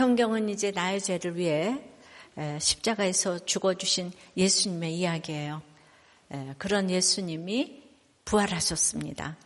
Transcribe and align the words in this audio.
성경은 0.00 0.48
이제 0.48 0.70
나의 0.70 0.98
죄를 0.98 1.36
위해 1.36 1.78
십자가에서 2.58 3.38
죽어주신 3.44 4.12
예수님의 4.34 4.96
이야기예요. 4.96 5.60
그런 6.56 6.88
예수님이 6.88 7.82
부활하셨습니다. 8.24 9.36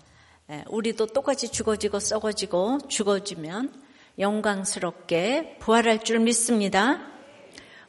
우리도 0.69 1.07
똑같이 1.07 1.51
죽어지고 1.51 1.99
썩어지고 1.99 2.87
죽어지면 2.87 3.83
영광스럽게 4.21 5.57
부활할 5.59 6.05
줄 6.05 6.21
믿습니다. 6.21 7.05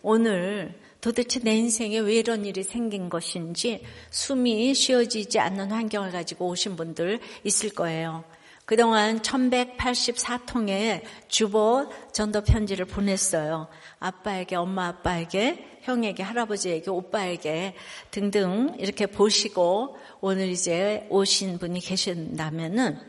오늘 0.02 0.82
도대체 1.02 1.42
내 1.42 1.56
인생에 1.56 2.00
왜 2.00 2.16
이런 2.16 2.46
일이 2.46 2.64
생긴 2.64 3.10
것인지 3.10 3.84
숨이 4.10 4.74
쉬어지지 4.74 5.38
않는 5.38 5.72
환경을 5.72 6.12
가지고 6.12 6.48
오신 6.48 6.78
분들 6.78 7.20
있을 7.44 7.70
거예요. 7.76 8.24
그동안 8.66 9.20
1184통의 9.20 11.04
주보 11.28 11.88
전도 12.12 12.42
편지를 12.42 12.86
보냈어요. 12.86 13.68
아빠에게, 14.00 14.56
엄마 14.56 14.88
아빠에게, 14.88 15.78
형에게, 15.84 16.24
할아버지에게, 16.24 16.90
오빠에게 16.90 17.76
등등 18.10 18.76
이렇게 18.80 19.06
보시고 19.06 19.98
오늘 20.20 20.50
이제 20.50 21.06
오신 21.12 21.60
분이 21.60 21.80
계신다면은 21.80 23.00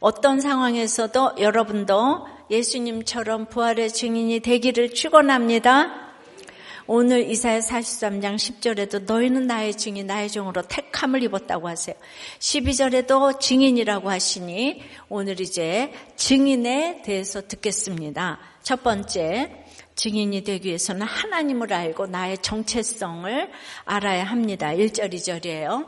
어떤 0.00 0.40
상황에서도 0.40 1.36
여러분도 1.38 2.26
예수님처럼 2.50 3.46
부활의 3.46 3.90
증인이 3.90 4.40
되기를 4.40 4.94
축원합니다. 4.94 6.03
오늘 6.86 7.30
이사야 7.30 7.60
43장 7.60 8.34
10절에도 8.34 9.04
너희는 9.04 9.46
나의 9.46 9.74
증인 9.74 10.06
나의 10.06 10.28
종으로 10.28 10.60
택함을 10.62 11.22
입었다고 11.22 11.66
하세요. 11.66 11.96
12절에도 12.40 13.40
증인이라고 13.40 14.10
하시니 14.10 14.82
오늘 15.08 15.40
이제 15.40 15.92
증인에 16.16 17.00
대해서 17.02 17.40
듣겠습니다. 17.40 18.38
첫 18.62 18.82
번째 18.82 19.64
증인이 19.94 20.44
되기 20.44 20.68
위해서는 20.68 21.06
하나님을 21.06 21.72
알고 21.72 22.06
나의 22.08 22.36
정체성을 22.38 23.50
알아야 23.86 24.24
합니다. 24.24 24.68
1절 24.68 25.14
2절이에요. 25.14 25.86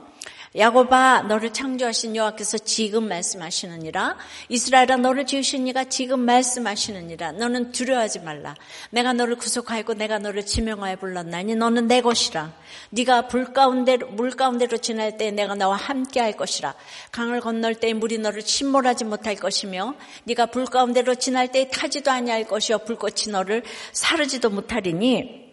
야곱아 0.57 1.23
너를 1.29 1.53
창조하신 1.53 2.17
여호와께서 2.17 2.57
지금 2.59 3.09
말씀하시느니라. 3.09 4.17
이스라엘아 4.49 4.97
너를 4.97 5.27
지으신 5.27 5.67
이가 5.69 5.85
지금 5.85 6.21
말씀하시느니라. 6.21 7.33
너는 7.33 7.73
두려워하지 7.73 8.21
말라. 8.21 8.55
내가 8.91 9.12
너를 9.12 9.37
구속하였고 9.37 9.95
내가 9.95 10.19
너를 10.19 10.47
지명하여 10.47 10.97
불렀나니 10.97 11.57
너는 11.57 11.89
내 11.89 12.01
것이라. 12.01 12.55
네가 12.89 13.29
불 13.29 13.53
가운데 13.53 13.99
물 13.99 14.31
가운데로 14.31 14.79
지날 14.79 15.19
때 15.19 15.31
내가 15.31 15.55
너와 15.55 15.77
함께 15.77 16.21
할 16.21 16.33
것이라. 16.33 16.75
강을 17.12 17.41
건널 17.41 17.75
때 17.75 17.93
물이 17.93 18.19
너를 18.19 18.43
침몰하지 18.43 19.05
못할 19.05 19.34
것이며 19.37 19.95
네가 20.25 20.47
불 20.47 20.65
가운데로 20.65 21.17
지날 21.17 21.53
때 21.53 21.69
타지도 21.71 22.11
아니할 22.11 22.45
것이요. 22.45 22.79
불꽃이 22.79 23.31
너를 23.31 23.62
사르지도 23.93 24.49
못하리니 24.49 25.46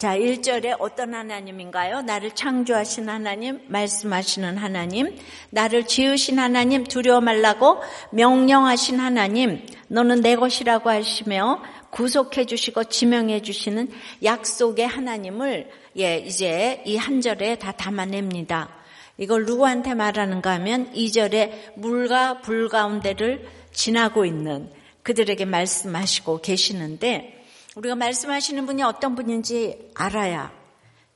자, 0.00 0.16
1절에 0.16 0.76
어떤 0.78 1.12
하나님인가요? 1.12 2.00
나를 2.00 2.30
창조하신 2.30 3.10
하나님, 3.10 3.60
말씀하시는 3.68 4.56
하나님, 4.56 5.14
나를 5.50 5.86
지으신 5.86 6.38
하나님, 6.38 6.84
두려워 6.84 7.20
말라고 7.20 7.82
명령하신 8.10 8.98
하나님, 8.98 9.66
너는 9.88 10.22
내 10.22 10.36
것이라고 10.36 10.88
하시며 10.88 11.62
구속해 11.90 12.46
주시고 12.46 12.84
지명해 12.84 13.42
주시는 13.42 13.90
약속의 14.24 14.86
하나님을 14.86 15.70
예, 15.98 16.16
이제 16.16 16.82
이 16.86 16.96
한 16.96 17.20
절에 17.20 17.56
다 17.56 17.72
담아냅니다. 17.72 18.70
이걸 19.18 19.44
누구한테 19.44 19.92
말하는가 19.92 20.52
하면 20.52 20.90
2절에 20.94 21.76
물과 21.76 22.40
불 22.40 22.70
가운데를 22.70 23.46
지나고 23.74 24.24
있는 24.24 24.70
그들에게 25.02 25.44
말씀하시고 25.44 26.40
계시는데 26.40 27.39
우리가 27.76 27.94
말씀하시는 27.94 28.66
분이 28.66 28.82
어떤 28.82 29.14
분인지 29.14 29.92
알아야 29.94 30.52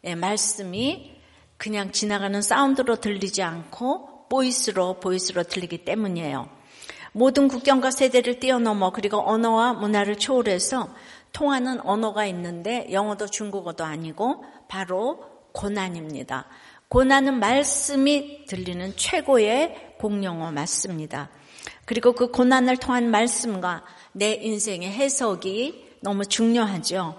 예, 0.04 0.14
말씀이 0.14 1.12
그냥 1.56 1.90
지나가는 1.90 2.40
사운드로 2.40 2.96
들리지 2.96 3.42
않고 3.42 4.28
보이스로 4.28 5.00
보이스로 5.00 5.42
들리기 5.42 5.84
때문이에요. 5.84 6.48
모든 7.12 7.48
국경과 7.48 7.90
세대를 7.90 8.38
뛰어넘어 8.40 8.90
그리고 8.90 9.20
언어와 9.28 9.72
문화를 9.72 10.18
초월해서 10.18 10.94
통하는 11.32 11.80
언어가 11.80 12.26
있는데 12.26 12.88
영어도 12.92 13.26
중국어도 13.26 13.84
아니고 13.84 14.44
바로 14.68 15.24
고난입니다. 15.52 16.46
고난은 16.88 17.40
말씀이 17.40 18.46
들리는 18.46 18.96
최고의 18.96 19.94
공용어 19.98 20.52
맞습니다. 20.52 21.30
그리고 21.84 22.12
그 22.12 22.30
고난을 22.30 22.76
통한 22.76 23.10
말씀과 23.10 23.84
내 24.12 24.34
인생의 24.34 24.92
해석이 24.92 25.83
너무 26.04 26.26
중요하죠. 26.26 27.18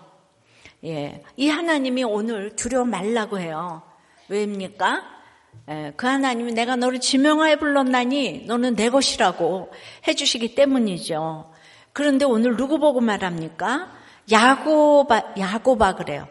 예. 0.85 1.23
이 1.35 1.49
하나님이 1.49 2.03
오늘 2.03 2.55
두려워 2.55 2.85
말라고 2.85 3.39
해요. 3.39 3.81
왜입니까? 4.29 5.03
예, 5.69 5.93
그 5.97 6.05
하나님이 6.05 6.53
내가 6.53 6.75
너를 6.75 6.99
지명하여 6.99 7.57
불렀나니 7.57 8.43
너는 8.45 8.75
내 8.75 8.89
것이라고 8.89 9.71
해주시기 10.07 10.53
때문이죠. 10.53 11.51
그런데 11.93 12.25
오늘 12.25 12.55
누구 12.55 12.77
보고 12.77 13.01
말합니까? 13.01 13.91
야고바, 14.31 15.33
야고바 15.39 15.95
그래요. 15.95 16.27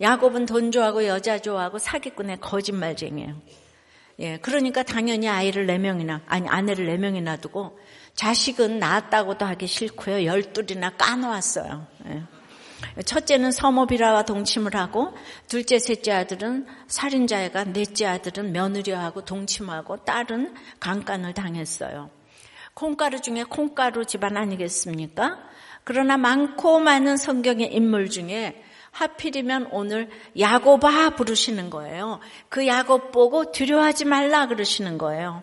야곱은 0.00 0.46
돈 0.46 0.70
좋아하고 0.70 1.06
여자 1.06 1.40
좋아하고 1.40 1.78
사기꾼의 1.78 2.38
거짓말쟁이에요. 2.40 3.34
예, 4.20 4.36
그러니까 4.38 4.84
당연히 4.84 5.28
아이를 5.28 5.66
네 5.66 5.78
명이나, 5.78 6.22
아니, 6.26 6.48
아내를 6.48 6.86
네 6.86 6.96
명이나 6.96 7.38
두고 7.38 7.76
자식은 8.16 8.78
낳았다고도 8.78 9.44
하기 9.44 9.66
싫고요. 9.66 10.24
열둘이나 10.24 10.90
까놓았어요. 10.96 11.86
예. 12.06 12.22
첫째는 13.04 13.52
서모비라와 13.52 14.24
동침을 14.24 14.74
하고 14.74 15.14
둘째, 15.48 15.78
셋째 15.78 16.12
아들은 16.12 16.66
살인자애가 16.88 17.64
넷째 17.72 18.06
아들은 18.06 18.52
며느리하고 18.52 19.24
동침하고 19.24 19.98
딸은 20.04 20.54
강간을 20.80 21.34
당했어요. 21.34 22.10
콩가루 22.74 23.20
중에 23.20 23.44
콩가루 23.44 24.04
집안 24.04 24.36
아니겠습니까? 24.36 25.38
그러나 25.84 26.16
많고 26.16 26.80
많은 26.80 27.16
성경의 27.16 27.72
인물 27.72 28.10
중에 28.10 28.62
하필이면 28.90 29.68
오늘 29.72 30.08
야곱아 30.38 31.10
부르시는 31.16 31.70
거예요. 31.70 32.20
그 32.48 32.66
야곱 32.66 33.12
보고 33.12 33.52
두려워하지 33.52 34.06
말라 34.06 34.46
그러시는 34.46 34.96
거예요. 34.98 35.42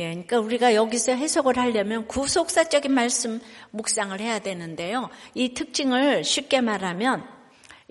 예, 0.00 0.04
그러니까 0.04 0.40
우리가 0.40 0.74
여기서 0.74 1.12
해석을 1.12 1.58
하려면 1.58 2.06
구속사적인 2.06 2.90
말씀 2.90 3.38
묵상을 3.70 4.18
해야 4.18 4.38
되는데요. 4.38 5.10
이 5.34 5.52
특징을 5.52 6.24
쉽게 6.24 6.62
말하면 6.62 7.22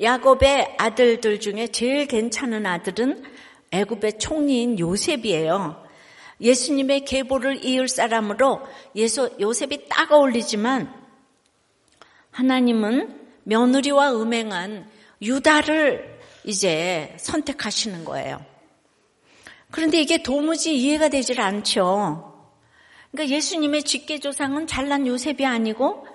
야곱의 0.01 0.75
아들들 0.79 1.39
중에 1.39 1.67
제일 1.67 2.07
괜찮은 2.07 2.65
아들은 2.65 3.23
애굽의 3.69 4.17
총리인 4.17 4.79
요셉이에요. 4.79 5.83
예수님의 6.41 7.05
계보를 7.05 7.63
이을 7.63 7.87
사람으로 7.87 8.61
예수, 8.95 9.35
요셉이 9.39 9.87
딱 9.87 10.11
어울리지만 10.11 10.91
하나님은 12.31 13.19
며느리와 13.43 14.13
음행한 14.13 14.89
유다를 15.21 16.19
이제 16.43 17.13
선택하시는 17.19 18.03
거예요. 18.03 18.43
그런데 19.71 20.01
이게 20.01 20.21
도무지 20.23 20.75
이해가 20.75 21.09
되질 21.09 21.41
않죠. 21.41 22.29
그러니까 23.11 23.35
예수님의 23.35 23.83
직계조상은 23.83 24.67
잘난 24.67 25.07
요셉이 25.07 25.45
아니고 25.45 26.05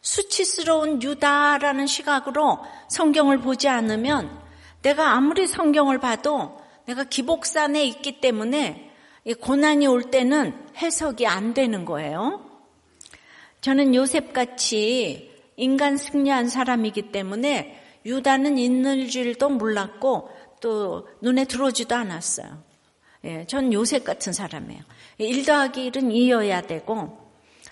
수치스러운 0.00 1.02
유다라는 1.02 1.86
시각으로 1.86 2.58
성경을 2.88 3.38
보지 3.40 3.68
않으면 3.68 4.40
내가 4.82 5.12
아무리 5.12 5.46
성경을 5.46 5.98
봐도 5.98 6.58
내가 6.86 7.04
기복산에 7.04 7.84
있기 7.84 8.20
때문에 8.20 8.90
고난이 9.40 9.86
올 9.86 10.10
때는 10.10 10.56
해석이 10.76 11.26
안 11.26 11.52
되는 11.52 11.84
거예요. 11.84 12.46
저는 13.60 13.94
요셉같이 13.94 15.30
인간 15.56 15.98
승리한 15.98 16.48
사람이기 16.48 17.12
때문에 17.12 17.78
유다는 18.06 18.56
있는 18.56 19.08
줄도 19.08 19.50
몰랐고 19.50 20.30
또 20.62 21.06
눈에 21.20 21.44
들어오지도 21.44 21.94
않았어요. 21.94 22.69
예, 23.24 23.44
전 23.46 23.72
요셉 23.72 24.04
같은 24.04 24.32
사람이에요. 24.32 24.82
1 25.18 25.44
더하기 25.44 25.90
1은 25.90 26.12
2여야 26.12 26.66
되고 26.66 27.18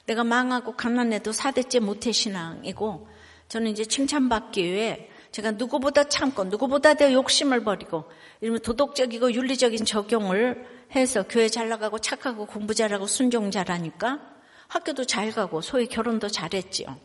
내가 0.06 0.25
망하고 0.25 0.77
가난해도 0.77 1.33
사대째 1.33 1.81
모태신앙이고 1.81 3.09
저는 3.49 3.71
이제 3.71 3.85
칭찬받기 3.85 4.65
위해 4.65 5.09
제가 5.33 5.53
누구보다 5.53 6.05
참고 6.05 6.45
누구보다 6.45 6.95
더 6.95 7.12
욕심을 7.12 7.65
버리고 7.65 8.05
이러면 8.41 8.61
도덕적이고 8.61 9.33
윤리적인 9.33 9.85
적용을 9.85 10.67
해서 10.95 11.25
교회 11.29 11.49
잘 11.49 11.69
나가고 11.69 11.99
착하고 11.99 12.47
공부 12.47 12.75
잘하고 12.75 13.06
순종 13.06 13.51
잘하니까 13.51 14.21
학교도 14.69 15.05
잘 15.05 15.31
가고 15.33 15.61
소위 15.61 15.87
결혼도 15.87 16.29
잘했지요. 16.29 16.97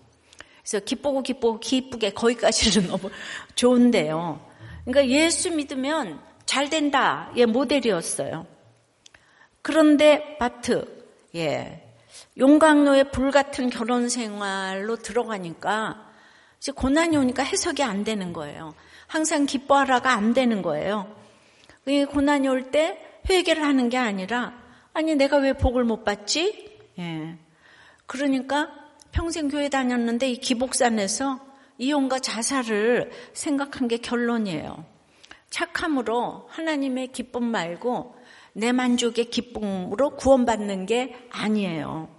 그래서 0.62 0.80
기쁘고 0.84 1.24
기쁘고 1.24 1.60
기쁘게 1.60 2.12
거기까지는 2.12 2.88
너무 2.92 3.10
좋은데요. 3.56 4.39
그러니까 4.86 5.13
예수 5.13 5.51
믿으면 5.51 6.19
잘 6.53 6.69
된다. 6.69 7.31
예, 7.35 7.47
모델이었어요. 7.47 8.45
그런데 9.63 10.38
바트, 10.38 10.85
예, 11.33 11.83
용광로의 12.38 13.09
불 13.11 13.31
같은 13.31 13.71
결혼 13.71 14.07
생활로 14.07 14.97
들어가니까 14.97 16.11
이제 16.59 16.71
고난이 16.71 17.17
오니까 17.17 17.41
해석이 17.41 17.81
안 17.81 18.03
되는 18.03 18.33
거예요. 18.33 18.75
항상 19.07 19.47
기뻐하라가 19.47 20.11
안 20.11 20.35
되는 20.35 20.61
거예요. 20.61 21.15
고난이 22.11 22.47
올 22.47 22.69
때 22.69 23.00
회개를 23.27 23.63
하는 23.63 23.89
게 23.89 23.97
아니라 23.97 24.53
아니 24.94 25.15
내가 25.15 25.38
왜 25.38 25.53
복을 25.53 25.83
못 25.83 26.03
받지? 26.03 26.77
예. 27.00 27.35
그러니까 28.05 28.69
평생 29.11 29.47
교회 29.47 29.69
다녔는데 29.69 30.29
이 30.29 30.38
기복산에서 30.38 31.39
이혼과 31.79 32.19
자살을 32.19 33.09
생각한 33.33 33.88
게 33.88 33.97
결론이에요. 33.97 34.93
착함으로 35.53 36.47
하나님의 36.50 37.11
기쁨 37.11 37.44
말고 37.44 38.15
내 38.53 38.71
만족의 38.71 39.29
기쁨으로 39.29 40.15
구원받는 40.15 40.88
게 40.88 41.15
아니에요. 41.29 42.09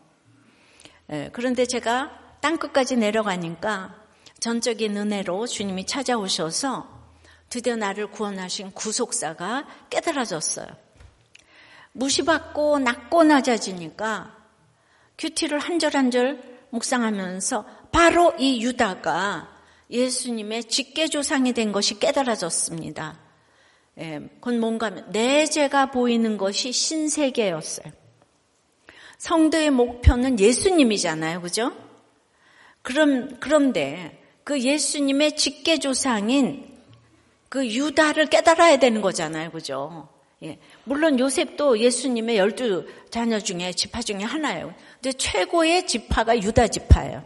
예, 1.10 1.31
그런데 1.32 1.66
제가 1.66 2.12
땅끝까지 2.40 2.96
내려가니까 2.96 3.96
전적인 4.38 4.96
은혜로 4.96 5.48
주님이 5.48 5.84
찾아오셔서 5.84 6.88
드디어 7.50 7.75
나를 7.75 8.06
구원하신 8.12 8.70
구속사가 8.70 9.66
깨달아졌어요. 9.90 10.69
무시받고 11.92 12.78
낮고 12.78 13.25
낮아지니까 13.25 14.36
큐티를 15.19 15.58
한 15.58 15.78
절 15.81 15.96
한 15.96 16.10
절 16.12 16.40
묵상하면서 16.70 17.66
바로 17.90 18.32
이 18.38 18.62
유다가 18.62 19.52
예수님의 19.90 20.64
직계조상이 20.64 21.52
된 21.52 21.72
것이 21.72 21.98
깨달아졌습니다. 21.98 23.24
예, 23.99 24.20
그건 24.35 24.61
뭔가 24.61 24.91
내 25.12 25.44
죄가 25.46 25.91
보이는 25.91 26.37
것이 26.37 26.73
신세계였어요. 26.73 27.93
성도의 29.19 29.70
목표는 29.70 30.38
예수님이잖아요. 30.41 31.41
그죠? 31.41 31.73
그럼, 32.82 33.37
그런데 33.41 34.23
그 34.43 34.61
예수님의 34.61 35.37
직계조상인 35.37 36.75
그 37.49 37.67
유다를 37.67 38.26
깨달아야 38.26 38.79
되는 38.79 39.00
거잖아요. 39.00 39.50
그죠? 39.50 40.08
예. 40.43 40.58
물론 40.85 41.19
요셉도 41.19 41.79
예수님의 41.79 42.37
열두 42.37 42.87
자녀 43.11 43.38
중에 43.38 43.73
지파 43.73 44.02
중에 44.02 44.19
하나예요. 44.19 44.75
근데 45.00 45.17
최고의 45.17 45.87
지파가 45.87 46.43
유다 46.43 46.69
지파예요. 46.69 47.25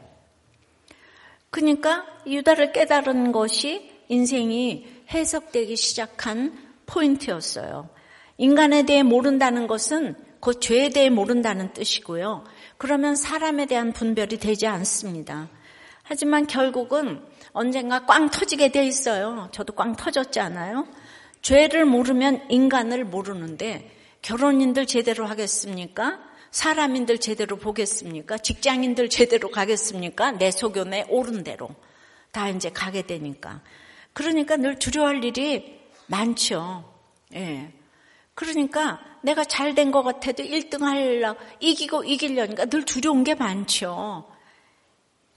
그러니까 1.50 2.06
유다를 2.26 2.72
깨달은 2.72 3.32
것이 3.32 3.90
인생이 4.08 4.86
해석되기 5.10 5.76
시작한 5.76 6.56
포인트였어요. 6.86 7.88
인간에 8.36 8.84
대해 8.84 9.02
모른다는 9.02 9.66
것은 9.66 10.14
그 10.40 10.60
죄에 10.60 10.90
대해 10.90 11.10
모른다는 11.10 11.72
뜻이고요. 11.72 12.44
그러면 12.76 13.16
사람에 13.16 13.66
대한 13.66 13.92
분별이 13.92 14.38
되지 14.38 14.66
않습니다. 14.66 15.48
하지만 16.02 16.46
결국은 16.46 17.22
언젠가 17.52 18.06
꽝 18.06 18.30
터지게 18.30 18.70
돼 18.70 18.86
있어요. 18.86 19.48
저도 19.52 19.74
꽝 19.74 19.96
터졌잖아요. 19.96 20.86
죄를 21.42 21.84
모르면 21.84 22.50
인간을 22.50 23.04
모르는데 23.04 23.90
결혼인들 24.22 24.86
제대로 24.86 25.26
하겠습니까? 25.26 26.18
사람인들 26.50 27.18
제대로 27.18 27.56
보겠습니까? 27.56 28.38
직장인들 28.38 29.10
제대로 29.10 29.50
가겠습니까? 29.50 30.32
내 30.32 30.50
소견에 30.50 31.04
옳은 31.10 31.44
대로 31.44 31.68
다 32.32 32.48
이제 32.48 32.70
가게 32.70 33.02
되니까. 33.02 33.60
그러니까 34.18 34.56
늘 34.56 34.80
두려워할 34.80 35.22
일이 35.22 35.78
많죠. 36.08 36.82
예. 37.36 37.72
그러니까 38.34 39.00
내가 39.22 39.44
잘 39.44 39.76
된 39.76 39.92
것 39.92 40.02
같아도 40.02 40.42
1등 40.42 40.80
하려고 40.80 41.38
이기고 41.60 42.02
이기려니까 42.02 42.64
늘 42.64 42.84
두려운 42.84 43.22
게 43.22 43.36
많죠. 43.36 44.28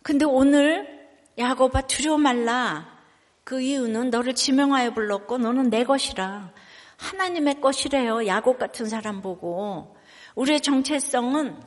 근데 0.02 0.26
오늘 0.26 1.08
야곱아 1.38 1.82
두려워 1.82 2.18
말라. 2.18 2.98
그 3.44 3.62
이유는 3.62 4.10
너를 4.10 4.34
지명하여 4.34 4.96
불렀고 4.96 5.38
너는 5.38 5.70
내 5.70 5.84
것이라. 5.84 6.52
하나님의 6.98 7.62
것이래요. 7.62 8.26
야곱 8.26 8.58
같은 8.58 8.88
사람 8.88 9.22
보고. 9.22 9.96
우리의 10.34 10.60
정체성은 10.60 11.62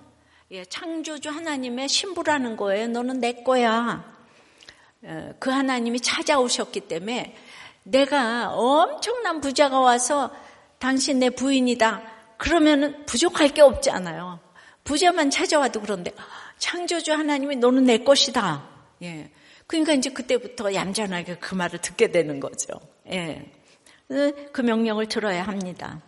예, 0.50 0.64
창조주 0.64 1.30
하나님의 1.30 1.88
신부라는 1.88 2.56
거예요. 2.56 2.88
너는 2.88 3.20
내 3.20 3.44
거야. 3.44 4.13
예, 5.04 5.32
그 5.38 5.50
하나님이 5.50 6.00
찾아오셨기 6.00 6.80
때문에 6.80 7.36
내가 7.82 8.50
엄청난 8.54 9.40
부자가 9.40 9.80
와서 9.80 10.30
당신 10.78 11.18
내 11.18 11.30
부인이다. 11.30 12.02
그러면은 12.38 13.04
부족할 13.06 13.50
게 13.50 13.60
없지 13.60 13.90
않아요. 13.90 14.40
부자만 14.84 15.30
찾아와도 15.30 15.80
그런데 15.80 16.12
창조주 16.58 17.12
하나님이 17.12 17.56
너는 17.56 17.84
내 17.84 17.98
것이다. 17.98 18.68
예. 19.02 19.30
그러니까 19.66 19.92
이제 19.94 20.10
그때부터 20.10 20.74
얌전하게 20.74 21.36
그 21.36 21.54
말을 21.54 21.80
듣게 21.80 22.10
되는 22.10 22.40
거죠. 22.40 22.80
예. 23.10 23.50
그 24.08 24.60
명령을 24.60 25.08
들어야 25.08 25.42
합니다. 25.42 26.00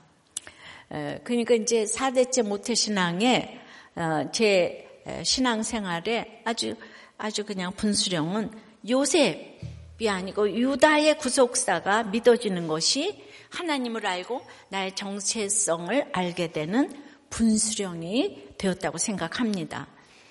그러니까 1.24 1.54
이제 1.54 1.84
4대째 1.84 2.42
모태신앙의 2.46 3.60
어, 3.96 4.30
제 4.30 5.02
신앙 5.22 5.62
생활에 5.62 6.42
아주 6.44 6.74
아주 7.16 7.44
그냥 7.44 7.72
분수령은 7.72 8.50
요셉이 8.88 10.08
아니고 10.08 10.50
유다의 10.50 11.18
구속사가 11.18 12.04
믿어지는 12.04 12.68
것이 12.68 13.22
하나님을 13.50 14.06
알고 14.06 14.42
나의 14.68 14.94
정체성을 14.94 16.10
알게 16.12 16.52
되는 16.52 16.92
분수령이 17.30 18.54
되었다고 18.58 18.98
생각합니다. 18.98 19.88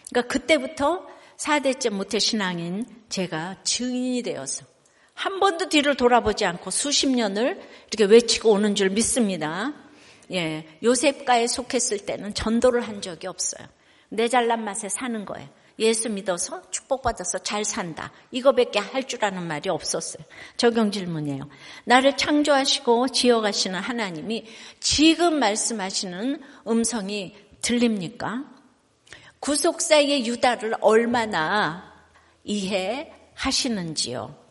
그러니까 0.09 0.33
그때부터 0.33 1.07
4대째 1.37 1.89
모태신앙인 1.89 2.85
제가 3.09 3.57
증인이 3.63 4.21
되어서 4.23 4.65
한 5.13 5.39
번도 5.39 5.69
뒤를 5.69 5.95
돌아보지 5.95 6.45
않고 6.45 6.71
수십 6.71 7.07
년을 7.07 7.61
이렇게 7.91 8.05
외치고 8.05 8.51
오는 8.51 8.75
줄 8.75 8.89
믿습니다. 8.89 9.73
예, 10.31 10.67
요셉가에 10.83 11.47
속했을 11.47 11.99
때는 12.05 12.33
전도를 12.33 12.81
한 12.81 13.01
적이 13.01 13.27
없어요. 13.27 13.67
내 14.09 14.27
잘난 14.27 14.63
맛에 14.63 14.89
사는 14.89 15.25
거예요. 15.25 15.47
예수 15.79 16.09
믿어서 16.09 16.61
축복받아서 16.71 17.39
잘 17.39 17.65
산다. 17.65 18.11
이거밖에 18.31 18.79
할 18.79 19.03
줄 19.03 19.23
아는 19.25 19.43
말이 19.43 19.69
없었어요. 19.69 20.23
적용 20.57 20.91
질문이에요. 20.91 21.47
나를 21.83 22.17
창조하시고 22.17 23.09
지어가시는 23.09 23.79
하나님이 23.79 24.45
지금 24.79 25.39
말씀하시는 25.39 26.41
음성이 26.67 27.35
들립니까? 27.61 28.45
구속사의 29.39 30.25
유다를 30.25 30.75
얼마나 30.81 31.93
이해하시는지요. 32.43 34.44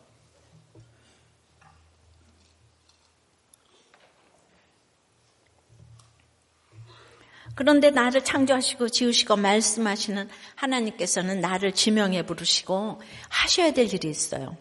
그런데 7.54 7.90
나를 7.90 8.25
창조하시고 8.25 8.88
지으시고 8.88 9.37
말씀하시는 9.37 10.28
하나님께서는 10.56 11.40
나를 11.40 11.73
지명해 11.73 12.26
부르시고 12.26 13.00
하셔야 13.28 13.73
될 13.73 13.92
일이 13.92 14.08
있어요. 14.08 14.56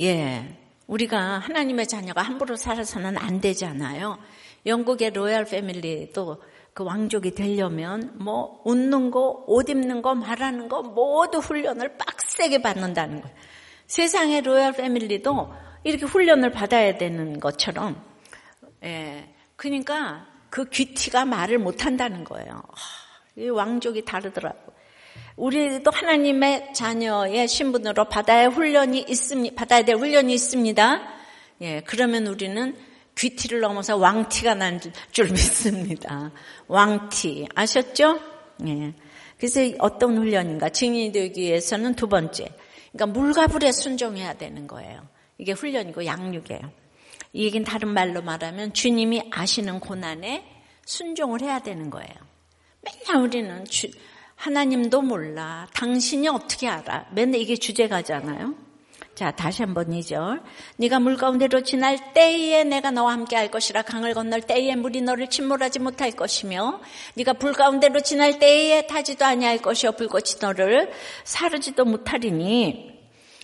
예. 0.00 0.58
우리가 0.86 1.38
하나님의 1.38 1.88
자녀가 1.88 2.22
함부로 2.22 2.54
살아서는 2.56 3.18
안 3.18 3.40
되잖아요. 3.40 4.18
영국의 4.66 5.10
로얄 5.10 5.44
패밀리도 5.44 6.42
그 6.72 6.84
왕족이 6.84 7.34
되려면 7.34 8.12
뭐 8.18 8.60
웃는 8.64 9.10
거, 9.10 9.44
옷 9.46 9.68
입는 9.68 10.02
거, 10.02 10.14
말하는 10.14 10.68
거 10.68 10.82
모두 10.82 11.38
훈련을 11.38 11.96
빡세게 11.96 12.62
받는다는 12.62 13.22
거예요. 13.22 13.36
세상의 13.86 14.42
로얄 14.42 14.72
패밀리도 14.72 15.52
이렇게 15.84 16.04
훈련을 16.04 16.50
받아야 16.50 16.98
되는 16.98 17.40
것처럼 17.40 18.00
예. 18.84 19.34
그러니까 19.56 20.26
그 20.50 20.68
귀티가 20.68 21.24
말을 21.24 21.58
못한다는 21.58 22.24
거예요. 22.24 22.62
이 23.36 23.48
왕족이 23.48 24.04
다르더라고. 24.04 24.72
우리도 25.36 25.90
하나님의 25.90 26.72
자녀의 26.74 27.46
신분으로 27.48 28.06
받아야 28.06 28.48
훈련이 28.48 29.04
있습니다. 29.08 29.54
받아야 29.54 29.82
될 29.82 29.96
훈련이 29.96 30.32
있습니다. 30.32 31.02
예, 31.62 31.80
그러면 31.86 32.26
우리는 32.26 32.76
귀티를 33.16 33.60
넘어서 33.60 33.96
왕티가 33.96 34.54
난 34.54 34.80
줄 35.10 35.30
믿습니다. 35.30 36.32
왕티 36.68 37.46
아셨죠? 37.54 38.20
예. 38.66 38.94
그래서 39.38 39.60
어떤 39.78 40.16
훈련인가 40.16 40.70
증인이 40.70 41.12
되기 41.12 41.42
위해서는 41.42 41.94
두 41.94 42.08
번째, 42.08 42.48
그러니까 42.92 43.18
물과 43.18 43.46
불에 43.48 43.72
순종해야 43.72 44.34
되는 44.34 44.66
거예요. 44.66 45.06
이게 45.38 45.52
훈련이고 45.52 46.06
양육이에요. 46.06 46.85
이 47.36 47.44
얘기는 47.44 47.66
다른 47.66 47.88
말로 47.88 48.22
말하면 48.22 48.72
주님이 48.72 49.28
아시는 49.30 49.78
고난에 49.78 50.42
순종을 50.86 51.42
해야 51.42 51.58
되는 51.58 51.90
거예요. 51.90 52.08
맨날 52.80 53.22
우리는 53.22 53.62
주, 53.66 53.88
하나님도 54.36 55.02
몰라. 55.02 55.68
당신이 55.74 56.28
어떻게 56.28 56.66
알아? 56.66 57.08
맨날 57.12 57.38
이게 57.38 57.54
주제가잖아요. 57.54 58.54
자, 59.14 59.32
다시 59.32 59.60
한번 59.60 59.90
2절. 59.90 60.42
네가 60.78 60.98
물 60.98 61.18
가운데로 61.18 61.62
지날 61.62 62.14
때에 62.14 62.64
내가 62.64 62.90
너와 62.90 63.12
함께 63.12 63.36
할 63.36 63.50
것이라 63.50 63.82
강을 63.82 64.14
건널 64.14 64.40
때에 64.40 64.74
물이 64.74 65.02
너를 65.02 65.28
침몰하지 65.28 65.80
못할 65.80 66.12
것이며 66.12 66.80
네가 67.16 67.34
불 67.34 67.52
가운데로 67.52 68.00
지날 68.00 68.38
때에 68.38 68.86
타지도 68.86 69.26
아니할 69.26 69.58
것이요 69.58 69.92
불꽃이 69.92 70.40
너를 70.40 70.90
사르지도 71.24 71.84
못하리니 71.84 72.96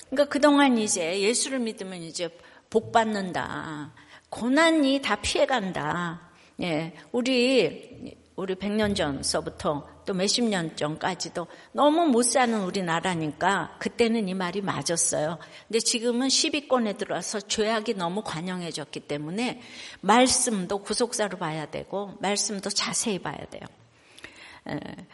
그러니까 0.08 0.30
그동안 0.30 0.78
이제 0.78 1.20
예수를 1.20 1.58
믿으면 1.58 2.02
이제 2.02 2.30
복 2.73 2.91
받는다. 2.91 3.93
고난이 4.31 5.02
다 5.02 5.17
피해간다. 5.17 6.23
예. 6.62 6.95
우리 7.12 8.17
우리 8.35 8.55
100년 8.55 8.97
전서부터 8.97 9.87
또 10.07 10.14
몇십 10.14 10.45
년 10.45 10.75
전까지도 10.75 11.49
너무 11.73 12.07
못 12.07 12.23
사는 12.23 12.59
우리나라니까 12.62 13.76
그때는 13.79 14.26
이 14.26 14.33
말이 14.33 14.62
맞았어요. 14.62 15.38
근데 15.69 15.81
지금은 15.81 16.29
10위권에 16.29 16.97
들어와서 16.97 17.41
죄악이 17.41 17.93
너무 17.93 18.23
관영해졌기 18.23 19.00
때문에 19.00 19.61
말씀도 20.00 20.79
구속사로 20.79 21.37
봐야 21.37 21.67
되고 21.67 22.14
말씀도 22.21 22.71
자세히 22.71 23.19
봐야 23.19 23.37
돼요. 23.50 23.64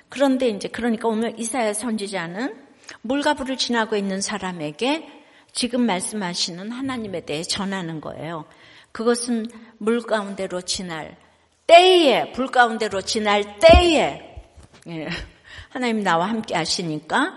그런데 0.09 0.49
이제 0.49 0.69
그러니까 0.69 1.09
오늘 1.09 1.35
이사야 1.41 1.75
선지자는 1.75 2.69
물과 3.03 3.35
불을 3.35 3.57
지나고 3.57 3.97
있는 3.97 4.21
사람에게 4.21 5.18
지금 5.59 5.87
말씀하시는 5.87 6.71
하나님에 6.71 7.23
대해 7.23 7.43
전하는 7.43 8.01
거예요. 8.01 8.45
그것은 8.93 9.47
물 9.79 10.01
가운데로 10.01 10.61
지날 10.61 11.17
때에 11.67 12.31
불 12.31 12.47
가운데로 12.47 13.01
지날 13.01 13.59
때에 13.59 14.23
예, 14.87 15.09
하나님 15.69 16.05
나와 16.05 16.29
함께 16.29 16.55
하시니까 16.55 17.35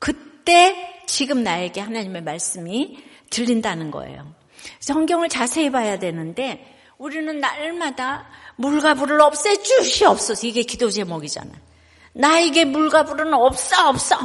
그때 0.00 1.04
지금 1.06 1.44
나에게 1.44 1.80
하나님의 1.80 2.24
말씀이 2.24 2.98
들린다는 3.30 3.92
거예요. 3.92 4.34
성경을 4.80 5.28
자세히 5.28 5.70
봐야 5.70 6.00
되는데 6.00 6.76
우리는 6.98 7.38
날마다 7.38 8.26
물과 8.56 8.94
불을 8.94 9.20
없애 9.20 9.62
주시옵소서 9.62 10.48
이게 10.48 10.64
기도 10.64 10.90
제목이잖아. 10.90 11.52
나에게 12.14 12.64
물과 12.64 13.04
불은 13.04 13.32
없어 13.32 13.90
없어. 13.90 14.16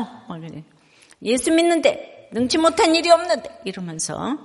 예수 1.22 1.52
믿는데 1.52 2.19
능치 2.32 2.58
못한 2.58 2.96
일이 2.96 3.10
없는데 3.12 3.62
이러면서 3.66 4.38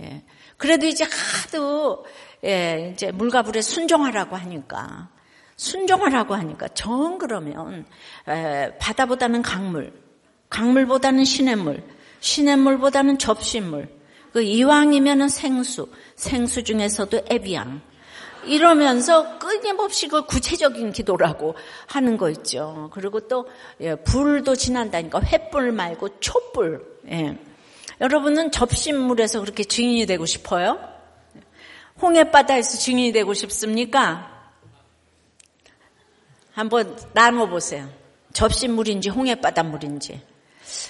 예. 0.00 0.22
그래도 0.56 0.86
이제 0.86 1.04
하도 1.04 2.04
예, 2.44 2.90
이제 2.92 3.10
물과 3.12 3.42
불에 3.42 3.60
순종하라고 3.62 4.36
하니까 4.36 5.10
순종하라고 5.56 6.34
하니까 6.34 6.68
정 6.68 7.18
그러면 7.18 7.86
에, 8.28 8.76
바다보다는 8.78 9.42
강물, 9.42 9.92
강물보다는 10.48 11.24
시냇물, 11.24 11.82
시냇물보다는 12.20 13.18
접시물, 13.18 13.88
그 14.32 14.42
이왕이면은 14.42 15.28
생수, 15.28 15.88
생수 16.16 16.64
중에서도 16.64 17.22
에비앙. 17.28 17.80
이러면서 18.44 19.38
끊임없이 19.38 20.08
그 20.08 20.24
구체적인 20.24 20.92
기도라고 20.92 21.54
하는 21.86 22.16
거 22.16 22.30
있죠. 22.30 22.90
그리고 22.92 23.20
또 23.28 23.48
예, 23.80 23.94
불도 23.94 24.54
지난다니까 24.54 25.20
횃불 25.20 25.72
말고 25.72 26.20
촛불. 26.20 27.00
예. 27.10 27.38
여러분은 28.00 28.50
접시물에서 28.50 29.40
그렇게 29.40 29.64
증인이 29.64 30.06
되고 30.06 30.26
싶어요? 30.26 30.78
홍해바다에서 32.00 32.78
증인이 32.78 33.12
되고 33.12 33.32
싶습니까? 33.34 34.28
한번 36.52 36.96
나눠보세요. 37.12 37.88
접시물인지 38.32 39.08
홍해바닷물인지. 39.08 40.20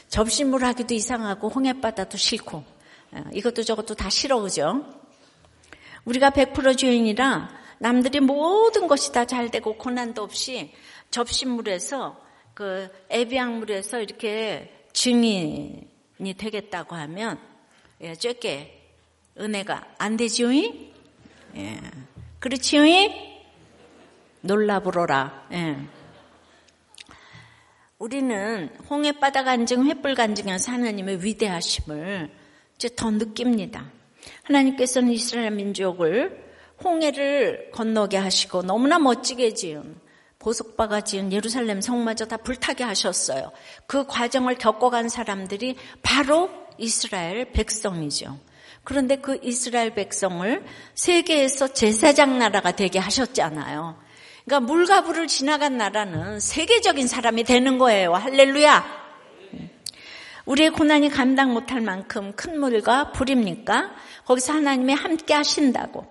접시물 0.08 0.64
하기도 0.64 0.94
이상하고 0.94 1.48
홍해바다도 1.48 2.16
싫고 2.16 2.64
어, 3.12 3.24
이것도 3.32 3.62
저것도 3.62 3.94
다 3.94 4.08
싫어 4.08 4.40
그죠? 4.40 5.01
우리가 6.04 6.30
100% 6.30 6.76
주인이라 6.76 7.48
남들이 7.78 8.20
모든 8.20 8.86
것이 8.86 9.12
다 9.12 9.24
잘 9.24 9.50
되고 9.50 9.76
고난도 9.76 10.22
없이 10.22 10.72
접시물에서 11.10 12.20
그 12.54 12.88
애비양물에서 13.10 14.00
이렇게 14.00 14.86
증인이 14.92 16.34
되겠다고 16.36 16.94
하면 16.94 17.38
예, 18.00 18.12
쬐게 18.12 18.68
은혜가 19.38 19.94
안 19.98 20.16
되지요? 20.16 20.52
예. 20.52 21.80
그렇지요? 22.40 22.82
놀라부러라. 24.40 25.48
예. 25.52 25.76
우리는 27.98 28.68
홍해바다 28.90 29.44
간증, 29.44 29.84
횃불 29.84 30.16
간증에서 30.16 30.72
하나님의 30.72 31.24
위대하심을 31.24 32.30
이제 32.74 32.88
더 32.96 33.10
느낍니다. 33.10 33.90
하나님께서는 34.44 35.10
이스라엘 35.10 35.50
민족을 35.52 36.44
홍해를 36.82 37.70
건너게 37.72 38.16
하시고 38.16 38.62
너무나 38.62 38.98
멋지게 38.98 39.54
지은 39.54 39.96
보석바가 40.38 41.02
지은 41.02 41.32
예루살렘 41.32 41.80
성마저 41.80 42.26
다 42.26 42.36
불타게 42.36 42.82
하셨어요. 42.82 43.52
그 43.86 44.06
과정을 44.06 44.56
겪어간 44.56 45.08
사람들이 45.08 45.76
바로 46.02 46.50
이스라엘 46.78 47.52
백성이죠. 47.52 48.38
그런데 48.84 49.16
그 49.16 49.38
이스라엘 49.42 49.94
백성을 49.94 50.64
세계에서 50.94 51.68
제사장 51.68 52.38
나라가 52.38 52.72
되게 52.72 52.98
하셨잖아요. 52.98 53.96
그러니까 54.44 54.66
물과 54.72 55.04
불을 55.04 55.28
지나간 55.28 55.76
나라는 55.76 56.40
세계적인 56.40 57.06
사람이 57.06 57.44
되는 57.44 57.78
거예요. 57.78 58.12
할렐루야. 58.14 59.01
우리의 60.46 60.70
고난이 60.70 61.08
감당 61.08 61.52
못할 61.52 61.80
만큼 61.80 62.32
큰 62.32 62.58
물과 62.58 63.12
불입니까? 63.12 63.92
거기서 64.24 64.54
하나님이 64.54 64.94
함께 64.94 65.34
하신다고 65.34 66.06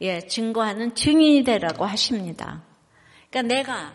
예, 0.00 0.20
증거하는 0.20 0.94
증인이 0.94 1.44
되라고 1.44 1.84
하십니다. 1.84 2.62
그러니까 3.30 3.54
내가 3.54 3.92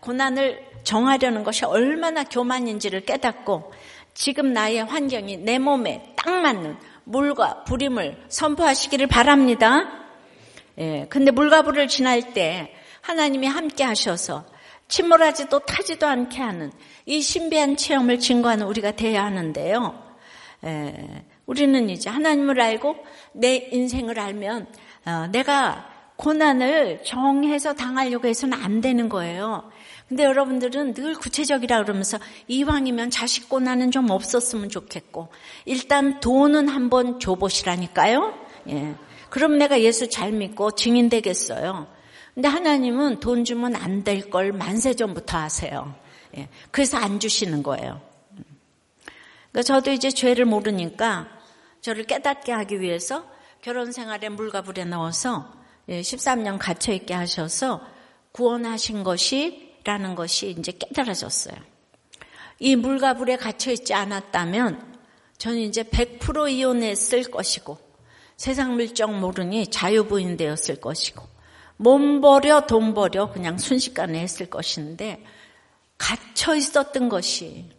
고난을 0.00 0.64
정하려는 0.84 1.44
것이 1.44 1.64
얼마나 1.64 2.24
교만인지를 2.24 3.04
깨닫고 3.04 3.72
지금 4.14 4.52
나의 4.52 4.84
환경이 4.84 5.38
내 5.38 5.58
몸에 5.58 6.14
딱 6.16 6.30
맞는 6.30 6.78
물과 7.04 7.64
불임을 7.64 8.24
선포하시기를 8.28 9.06
바랍니다. 9.08 9.90
예, 10.78 11.06
근데 11.08 11.30
물과 11.30 11.62
불을 11.62 11.88
지날 11.88 12.32
때 12.32 12.74
하나님이 13.02 13.46
함께 13.46 13.84
하셔서 13.84 14.44
침몰하지도 14.88 15.60
타지도 15.60 16.06
않게 16.06 16.40
하는 16.40 16.72
이 17.04 17.20
신비한 17.20 17.76
체험을 17.76 18.18
증거하는 18.18 18.66
우리가 18.66 18.92
돼야 18.92 19.24
하는데요. 19.24 20.02
에, 20.64 21.24
우리는 21.46 21.90
이제 21.90 22.10
하나님을 22.10 22.60
알고 22.60 22.96
내 23.32 23.68
인생을 23.72 24.18
알면 24.18 24.66
어, 25.06 25.28
내가 25.30 25.88
고난을 26.16 27.02
정해서 27.04 27.74
당하려고 27.74 28.26
해서는 28.26 28.58
안 28.58 28.80
되는 28.80 29.08
거예요. 29.08 29.70
근데 30.08 30.24
여러분들은 30.24 30.94
늘 30.94 31.14
구체적이라 31.14 31.82
그러면서 31.82 32.18
이왕이면 32.48 33.10
자식 33.10 33.48
고난은 33.48 33.90
좀 33.90 34.10
없었으면 34.10 34.68
좋겠고 34.68 35.28
일단 35.64 36.20
돈은 36.20 36.68
한번 36.68 37.18
줘보시라니까요. 37.18 38.34
예. 38.68 38.94
그럼 39.30 39.58
내가 39.58 39.80
예수 39.80 40.08
잘 40.08 40.32
믿고 40.32 40.70
증인 40.72 41.08
되겠어요. 41.08 41.86
근데 42.36 42.48
하나님은 42.48 43.20
돈 43.20 43.44
주면 43.46 43.74
안 43.76 44.04
될 44.04 44.28
걸 44.28 44.52
만세 44.52 44.92
전부터 44.94 45.38
하세요. 45.38 45.94
예. 46.36 46.48
그래서 46.70 46.98
안 46.98 47.18
주시는 47.18 47.62
거예요. 47.62 48.00
그러니까 49.50 49.62
저도 49.62 49.90
이제 49.90 50.10
죄를 50.10 50.44
모르니까 50.44 51.28
저를 51.80 52.04
깨닫게 52.04 52.52
하기 52.52 52.80
위해서 52.80 53.24
결혼 53.62 53.90
생활에 53.90 54.28
물과 54.28 54.62
불에 54.62 54.84
넣어서 54.84 55.50
13년 55.88 56.54
예, 56.54 56.58
갇혀 56.58 56.92
있게 56.92 57.14
하셔서 57.14 57.80
구원하신 58.32 59.02
것이라는 59.02 60.14
것이 60.14 60.50
이제 60.58 60.72
깨달아졌어요. 60.72 61.56
이 62.58 62.76
물과 62.76 63.14
불에 63.14 63.36
갇혀 63.36 63.70
있지 63.72 63.94
않았다면 63.94 64.98
저는 65.38 65.58
이제 65.60 65.82
100% 65.84 66.50
이혼했을 66.50 67.24
것이고 67.30 67.78
세상 68.36 68.74
물정 68.74 69.20
모르니 69.20 69.68
자유부인 69.68 70.36
되었을 70.36 70.80
것이고 70.82 71.35
몸 71.76 72.20
버려 72.20 72.66
돈 72.66 72.94
버려 72.94 73.30
그냥 73.30 73.58
순식간에 73.58 74.18
했을 74.20 74.46
것인데 74.46 75.22
갇혀 75.98 76.54
있었던 76.54 77.08
것이 77.08 77.70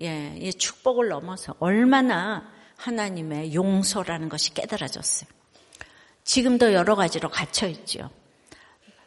예, 0.00 0.36
이 0.38 0.52
축복을 0.52 1.08
넘어서 1.08 1.54
얼마나 1.58 2.50
하나님의 2.76 3.54
용서라는 3.54 4.28
것이 4.28 4.52
깨달아졌어요. 4.52 5.28
지금도 6.24 6.72
여러 6.74 6.94
가지로 6.94 7.30
갇혀 7.30 7.66
있죠. 7.68 8.10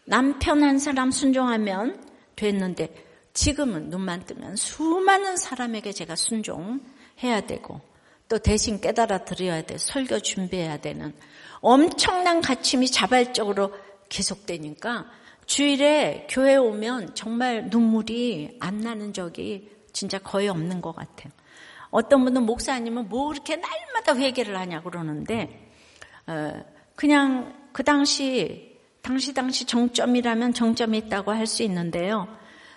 남편 0.06 0.64
한 0.64 0.80
사람 0.80 1.12
순종하면 1.12 2.04
됐는데 2.36 3.06
지금은 3.34 3.90
눈만 3.90 4.26
뜨면 4.26 4.56
수많은 4.56 5.38
사람에게 5.38 5.92
제가 5.92 6.16
순종해야 6.16 7.42
되고 7.46 7.82
또 8.28 8.40
대신 8.40 8.80
깨달아 8.82 9.26
드려야 9.26 9.62
돼 9.64 9.78
설교 9.78 10.20
준비해야 10.20 10.78
되는 10.78 11.14
엄청난 11.62 12.42
가침이 12.42 12.90
자발적으로 12.90 13.74
계속되니까 14.10 15.06
주일에 15.46 16.28
교회 16.30 16.56
오면 16.56 17.16
정말 17.16 17.68
눈물이 17.70 18.58
안 18.60 18.82
나는 18.82 19.14
적이 19.14 19.70
진짜 19.94 20.20
거의 20.20 20.48
없는 20.48 20.82
것 20.82 20.96
같아요. 20.96 21.32
어떤 21.90 22.24
분은 22.24 22.44
목사님은 22.44 23.10
뭐 23.10 23.30
그렇게 23.30 23.56
날마다 23.56 24.16
회개를 24.16 24.58
하냐고 24.58 24.92
그러는데 24.92 25.72
어, 26.28 26.64
그냥 26.96 27.56
그 27.72 27.84
당시 27.84 28.78
당시 29.02 29.34
당시 29.34 29.66
정점이라면 29.66 30.54
정점이 30.54 30.98
있다고 30.98 31.32
할 31.32 31.48
수 31.48 31.64
있는데요. 31.64 32.28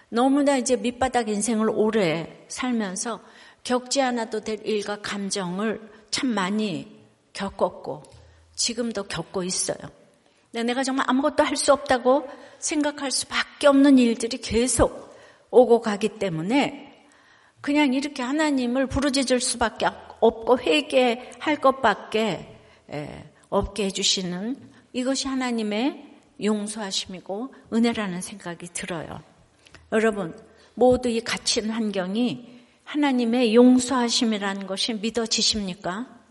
너무나 0.08 0.56
이제 0.56 0.76
밑바닥 0.76 1.28
인생을 1.28 1.70
오래 1.70 2.44
살면서 2.48 3.20
겪지 3.64 4.02
않아도 4.02 4.40
될 4.40 4.60
일과 4.66 5.00
감정을 5.00 5.80
참 6.10 6.30
많이 6.30 7.00
겪었고 7.32 8.02
지금도 8.54 9.04
겪고 9.04 9.42
있어요. 9.42 10.01
내가 10.52 10.82
정말 10.84 11.06
아무것도 11.08 11.42
할 11.42 11.56
수 11.56 11.72
없다고 11.72 12.28
생각할 12.58 13.10
수밖에 13.10 13.66
없는 13.66 13.98
일들이 13.98 14.38
계속 14.38 15.16
오고 15.50 15.80
가기 15.80 16.18
때문에 16.18 17.06
그냥 17.60 17.94
이렇게 17.94 18.22
하나님을 18.22 18.86
부르짖을 18.86 19.40
수밖에 19.40 19.86
없고 20.20 20.58
회개할 20.58 21.56
것밖에 21.56 22.58
없게 23.48 23.84
해주시는 23.86 24.56
이것이 24.92 25.28
하나님의 25.28 26.10
용서하심이고 26.42 27.54
은혜라는 27.72 28.20
생각이 28.20 28.66
들어요. 28.68 29.22
여러분 29.92 30.36
모두 30.74 31.08
이 31.08 31.20
갇힌 31.20 31.70
환경이 31.70 32.60
하나님의 32.84 33.54
용서하심이라는 33.54 34.66
것이 34.66 34.94
믿어지십니까? 34.94 36.21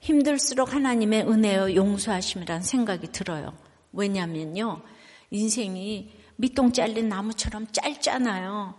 힘들수록 0.00 0.74
하나님의 0.74 1.22
은혜와 1.28 1.74
용서하심이라는 1.74 2.62
생각이 2.62 3.12
들어요. 3.12 3.56
왜냐면요. 3.92 4.82
인생이 5.30 6.12
밑동 6.36 6.72
잘린 6.72 7.08
나무처럼 7.08 7.66
짧잖아요. 7.70 8.74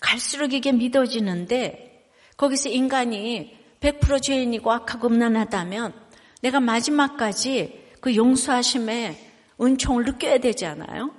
갈수록 0.00 0.52
이게 0.52 0.72
믿어지는데 0.72 2.10
거기서 2.36 2.68
인간이 2.68 3.56
100% 3.80 4.22
죄인이고 4.22 4.70
악하고 4.70 5.08
음란하다면 5.08 5.94
내가 6.42 6.60
마지막까지 6.60 7.82
그 8.00 8.14
용서하심의 8.14 9.16
은총을 9.60 10.04
느껴야 10.04 10.38
되잖아요. 10.38 11.14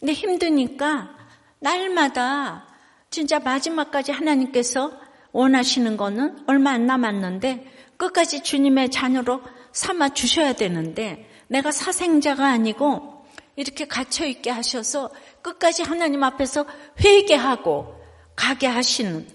근데 0.00 0.12
힘드니까 0.14 1.16
날마다 1.60 2.66
진짜 3.10 3.38
마지막까지 3.38 4.12
하나님께서 4.12 4.98
원하시는 5.32 5.96
거는 5.96 6.44
얼마 6.46 6.70
안 6.70 6.86
남았는데 6.86 7.70
끝까지 8.02 8.42
주님의 8.42 8.90
자녀로 8.90 9.42
삼아 9.70 10.08
주셔야 10.08 10.54
되는데 10.54 11.30
내가 11.46 11.70
사생자가 11.70 12.48
아니고 12.48 13.24
이렇게 13.54 13.86
갇혀 13.86 14.26
있게 14.26 14.50
하셔서 14.50 15.08
끝까지 15.40 15.84
하나님 15.84 16.24
앞에서 16.24 16.66
회개하고 16.98 17.94
가게 18.34 18.66
하시는 18.66 19.28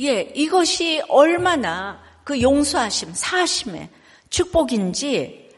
예, 0.00 0.22
이것이 0.34 1.02
얼마나 1.08 2.02
그 2.24 2.40
용서하심, 2.40 3.12
사심의 3.12 3.90
축복인지 4.30 5.50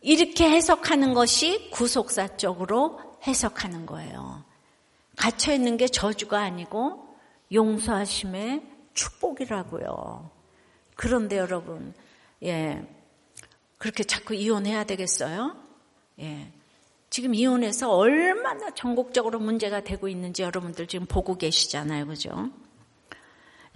이렇게 0.00 0.48
해석하는 0.48 1.14
것이 1.14 1.68
구속사적으로 1.72 3.00
해석하는 3.26 3.86
거예요. 3.86 4.44
갇혀 5.16 5.52
있는 5.52 5.76
게 5.76 5.88
저주가 5.88 6.38
아니고 6.42 7.16
용서하심의 7.50 8.62
축복이라고요. 8.94 10.37
그런데 10.98 11.38
여러분, 11.38 11.94
예, 12.42 12.84
그렇게 13.78 14.02
자꾸 14.02 14.34
이혼해야 14.34 14.82
되겠어요? 14.82 15.56
예. 16.18 16.50
지금 17.08 17.36
이혼해서 17.36 17.94
얼마나 17.94 18.74
전국적으로 18.74 19.38
문제가 19.38 19.84
되고 19.84 20.08
있는지 20.08 20.42
여러분들 20.42 20.88
지금 20.88 21.06
보고 21.06 21.38
계시잖아요. 21.38 22.08
그죠? 22.08 22.50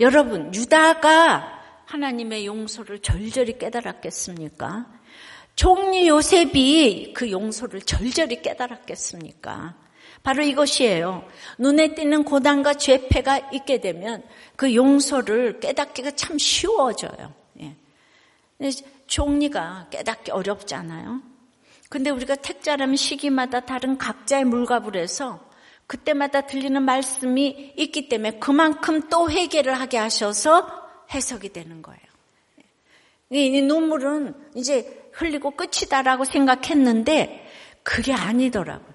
여러분, 0.01 0.53
유다가 0.53 1.63
하나님의 1.87 2.45
용서를 2.45 2.99
절절히 2.99 3.57
깨달았겠습니까? 3.57 4.87
종리 5.55 6.09
요셉이 6.09 7.13
그 7.15 7.31
용서를 7.31 7.83
절절히 7.83 8.43
깨달았겠습니까? 8.43 9.77
바로 10.23 10.43
이것이에요. 10.43 11.29
눈에 11.59 11.95
띄는 11.95 12.25
고단과 12.25 12.75
죄패가 12.75 13.51
있게 13.53 13.81
되면 13.81 14.23
그 14.57 14.75
용서를 14.75 15.61
깨닫기가 15.61 16.13
참 16.13 16.39
쉬워져요. 16.39 17.35
예. 17.61 17.75
종리가 19.07 19.89
깨닫기 19.91 20.31
어렵잖아요. 20.31 21.21
근데 21.89 22.11
우리가 22.11 22.37
택자라면 22.37 22.97
시기마다 22.97 23.61
다른 23.61 23.99
각자의 23.99 24.45
물갑을 24.45 24.97
해서 24.97 25.41
그때마다 25.87 26.43
들리는 26.43 26.81
말씀이 26.83 27.75
있기 27.77 28.09
때문에 28.09 28.39
그만큼 28.39 29.09
또 29.11 29.31
회개를 29.31 29.75
하게 29.75 29.99
하셔서 29.99 30.89
해석이 31.13 31.53
되는 31.53 31.83
거예요. 31.83 32.01
이 33.31 33.61
눈물은 33.61 34.35
이제 34.55 35.11
흘리고 35.13 35.51
끝이다라고 35.51 36.25
생각했는데 36.25 37.47
그게 37.83 38.15
아니더라고요. 38.15 38.92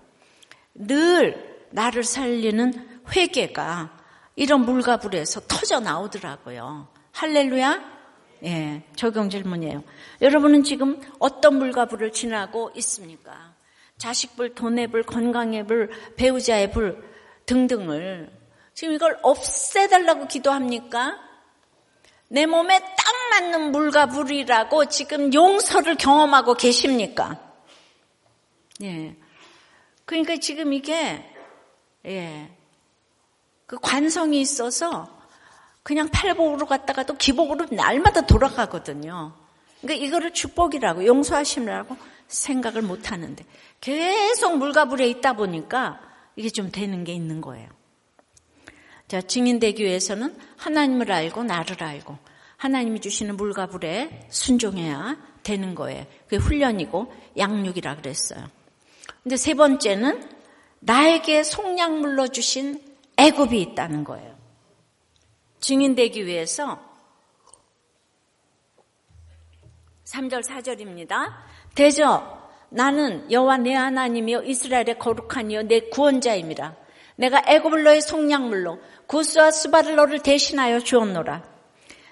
늘 0.77 1.65
나를 1.71 2.03
살리는 2.03 3.01
회개가 3.15 3.97
이런 4.35 4.61
물가불에서 4.61 5.41
터져 5.47 5.79
나오더라고요. 5.79 6.87
할렐루야? 7.11 7.97
예, 8.43 8.83
적용 8.95 9.29
질문이에요. 9.29 9.83
여러분은 10.21 10.63
지금 10.63 11.01
어떤 11.19 11.57
물가불을 11.57 12.11
지나고 12.11 12.71
있습니까? 12.75 13.55
자식불, 13.97 14.53
돈의 14.53 14.87
불, 14.87 15.03
건강의 15.03 15.65
불, 15.65 15.89
배우자의 16.15 16.71
불 16.71 17.03
등등을 17.47 18.31
지금 18.75 18.93
이걸 18.93 19.17
없애달라고 19.23 20.27
기도합니까? 20.27 21.17
내 22.29 22.45
몸에 22.45 22.79
딱 22.79 22.95
맞는 23.31 23.71
물과 23.71 24.07
불이라고 24.07 24.85
지금 24.85 25.33
용서를 25.33 25.95
경험하고 25.95 26.53
계십니까? 26.53 27.39
예. 28.83 29.15
그러니까 30.07 30.37
지금 30.37 30.71
이게 30.71 31.21
예. 32.05 32.49
그 33.65 33.77
관성이 33.81 34.39
있어서 34.39 35.05
그냥 35.83 36.07
팔복으로 36.07 36.65
갔다가도 36.65 37.15
기복으로 37.17 37.67
날마다 37.71 38.21
돌아가거든요. 38.21 39.33
그러니까 39.81 40.05
이거를 40.05 40.31
축복이라고 40.31 41.05
용서하심이라고 41.05 41.97
생각을 42.27 42.83
못 42.83 43.11
하는데 43.11 43.43
계속 43.81 44.57
물가불에 44.57 45.07
있다 45.09 45.33
보니까 45.33 45.99
이게 46.37 46.49
좀 46.49 46.71
되는 46.71 47.03
게 47.03 47.11
있는 47.11 47.41
거예요. 47.41 47.67
자, 49.09 49.21
증인되기 49.21 49.83
위해서는 49.83 50.37
하나님을 50.55 51.11
알고 51.11 51.43
나를 51.43 51.83
알고 51.83 52.17
하나님이 52.55 53.01
주시는 53.01 53.35
물가불에 53.35 54.27
순종해야 54.29 55.17
되는 55.43 55.75
거예요. 55.75 56.05
그게 56.23 56.37
훈련이고 56.37 57.13
양육이라 57.37 57.97
그랬어요. 57.97 58.56
근데 59.27 59.35
세 59.35 59.55
번째는 59.55 60.23
나에게 60.79 61.43
속량물로 61.43 62.29
주신 62.29 62.81
애굽이 63.17 63.61
있다는 63.61 64.05
거예요. 64.05 64.37
증인되기 65.59 66.25
위해서 66.25 66.79
3절 70.05 70.45
4절입니다. 70.45 71.33
대저 71.75 72.39
나는 72.69 73.29
여호와 73.29 73.57
내 73.57 73.73
하나님이여 73.73 74.43
이스라엘의 74.43 74.97
거룩한 74.97 75.51
이여 75.51 75.63
내 75.63 75.81
구원자입니다. 75.81 76.77
내가 77.17 77.43
애굽을 77.45 77.83
너의 77.83 77.99
속량물로 77.99 78.79
구스와 79.07 79.51
스바를 79.51 79.97
너를 79.97 80.19
대신하여 80.23 80.79
주었노라. 80.79 81.43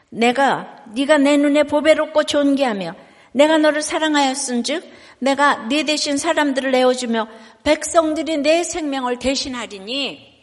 내가 0.09 0.83
네가 0.93 1.19
내 1.19 1.37
눈에 1.37 1.63
보배롭고 1.63 2.25
존귀하며 2.25 3.04
내가 3.35 3.57
너를 3.57 3.81
사랑하였은즉 3.81 4.89
내가 5.19 5.67
네 5.67 5.83
대신 5.83 6.17
사람들을 6.17 6.71
내어주며 6.71 7.27
백성들이 7.63 8.37
내 8.37 8.63
생명을 8.63 9.19
대신하리니 9.19 10.33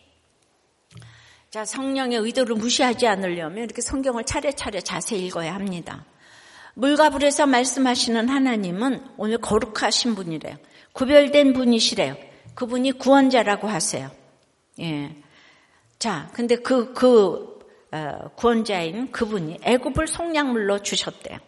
자 1.50 1.64
성령의 1.64 2.18
의도를 2.18 2.55
무시하지 2.57 3.07
않으려면 3.07 3.64
이렇게 3.64 3.81
성경을 3.81 4.24
차례차례 4.24 4.83
자세히 4.83 5.26
읽어야 5.26 5.55
합니다. 5.55 6.05
물가불에서 6.74 7.46
말씀하시는 7.46 8.28
하나님은 8.28 9.02
오늘 9.16 9.38
거룩하신 9.38 10.14
분이래요. 10.14 10.57
구별된 10.92 11.55
분이시래요. 11.55 12.16
그분이 12.55 12.92
구원자라고 12.92 13.68
하세요. 13.68 14.11
예. 14.81 15.16
자, 15.98 16.31
근데 16.35 16.57
그, 16.57 16.92
그, 16.92 17.59
어, 17.92 18.31
구원자인 18.37 19.12
그분이 19.12 19.59
애굽을 19.62 20.07
속량물로 20.07 20.81
주셨대요. 20.81 21.38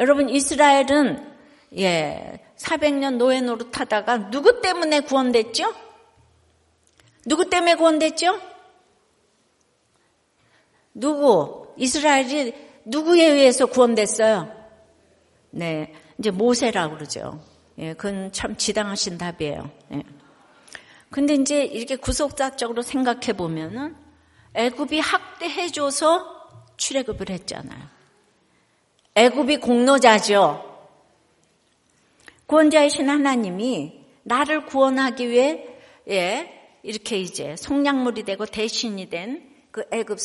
여러분, 0.00 0.28
이스라엘은 0.30 1.30
예, 1.76 2.40
400년 2.56 3.16
노예 3.16 3.40
노릇하다가 3.40 4.30
누구 4.30 4.60
때문에 4.60 5.00
구원됐죠? 5.00 5.72
누구 7.26 7.48
때문에 7.48 7.74
구원됐죠? 7.74 8.40
누구? 10.94 11.68
이스라엘이 11.76 12.54
누구에 12.86 13.26
의해서 13.26 13.66
구원됐어요? 13.66 14.50
네, 15.50 15.94
이제 16.18 16.30
모세라고 16.30 16.96
그러죠. 16.96 17.40
예, 17.78 17.92
그건 17.92 18.32
참 18.32 18.56
지당하신 18.56 19.18
답이에요. 19.18 19.70
예. 19.92 20.02
근데 21.10 21.34
이제 21.34 21.62
이렇게 21.64 21.96
구속자적으로 21.96 22.82
생각해 22.82 23.34
보면은 23.34 23.96
애굽이 24.54 25.00
학대해줘서 25.00 26.40
출애굽을 26.76 27.30
했잖아요. 27.30 27.99
애굽이 29.14 29.58
공로자죠. 29.58 30.66
구원자이신 32.46 33.08
하나님이 33.08 34.04
나를 34.22 34.66
구원하기 34.66 35.28
위해 35.28 35.66
예, 36.08 36.78
이렇게 36.82 37.18
이제 37.18 37.54
속량물이 37.56 38.24
되고 38.24 38.46
대신이 38.46 39.08
된 39.10 39.50
그 39.70 39.84
애굽 39.90 40.18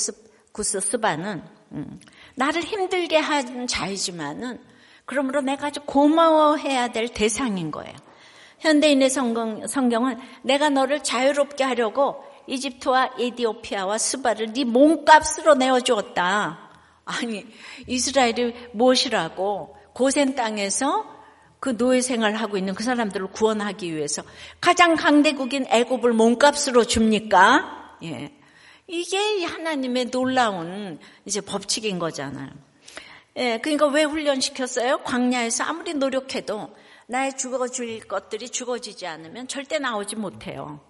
구스 0.52 0.80
스바는 0.80 1.44
음, 1.74 2.00
나를 2.36 2.64
힘들게 2.64 3.18
한 3.18 3.68
자이지만은 3.68 4.60
그러므로 5.06 5.42
내가 5.42 5.68
아주 5.68 5.82
고마워해야 5.86 6.88
될 6.90 7.10
대상인 7.10 7.70
거예요. 7.70 7.94
현대인의 8.60 9.10
성경, 9.10 9.68
성경은 9.68 10.18
내가 10.42 10.70
너를 10.70 11.04
자유롭게 11.04 11.64
하려고 11.64 12.24
이집트와 12.48 13.12
에디오피아와 13.20 13.98
스바를 13.98 14.54
네 14.54 14.64
몸값으로 14.64 15.56
내어주었다. 15.56 16.65
아니 17.06 17.46
이스라엘이 17.88 18.54
무엇이라고 18.74 19.78
고센 19.94 20.36
땅에서 20.36 21.16
그 21.60 21.78
노예 21.78 22.02
생활을 22.02 22.40
하고 22.40 22.58
있는 22.58 22.76
그 22.76 22.84
사람들을 22.84 23.28
구원하기 23.28 23.96
위해서 23.96 24.24
가장 24.60 24.96
강대국인 24.96 25.66
애굽을 25.68 26.14
몸값으로 26.14 26.84
줍니까? 26.84 27.98
예. 28.04 28.34
이게 28.88 29.46
하나님의 29.46 30.12
놀라운 30.12 31.00
이제 31.26 31.42
법칙인 31.42 31.98
거잖아요. 31.98 32.52
예, 33.38 33.60
그러니까 33.62 33.88
왜 33.88 34.04
훈련시켰어요? 34.04 35.00
광야에서 35.00 35.64
아무리 35.64 35.94
노력해도 35.94 36.76
나의 37.08 37.36
죽어질 37.38 38.08
것들이 38.08 38.50
죽어지지 38.50 39.08
않으면 39.08 39.48
절대 39.48 39.80
나오지 39.80 40.16
못해요. 40.16 40.82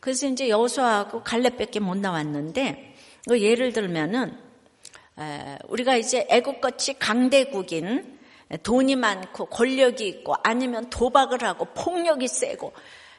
그래서 0.00 0.26
이제 0.26 0.48
여수하고 0.48 1.22
갈렙밖에 1.22 1.80
못 1.80 1.96
나왔는데 1.96 2.94
그 3.28 3.40
예를 3.40 3.72
들면은 3.72 4.38
우리가 5.68 5.96
이제 5.96 6.26
애국같이 6.30 6.98
강대국인 6.98 8.18
돈이 8.62 8.96
많고 8.96 9.46
권력이 9.46 10.06
있고 10.06 10.34
아니면 10.42 10.90
도박을 10.90 11.42
하고 11.42 11.66
폭력이 11.66 12.28
세고 12.28 12.72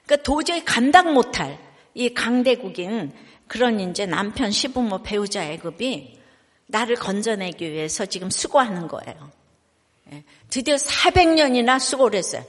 그러니까 0.05 0.23
도저히 0.23 0.63
감당 0.63 1.13
못할 1.13 1.57
이 1.93 2.13
강대국인 2.13 3.13
그런 3.47 3.79
이제 3.79 4.05
남편 4.05 4.51
시부모 4.51 5.03
배우자 5.03 5.43
애급이 5.43 6.19
나를 6.67 6.95
건져내기 6.95 7.71
위해서 7.71 8.05
지금 8.05 8.29
수고하는 8.29 8.87
거예요. 8.87 9.31
예, 10.11 10.23
드디어 10.49 10.75
400년이나 10.75 11.79
수고를 11.79 12.17
했어요. 12.17 12.43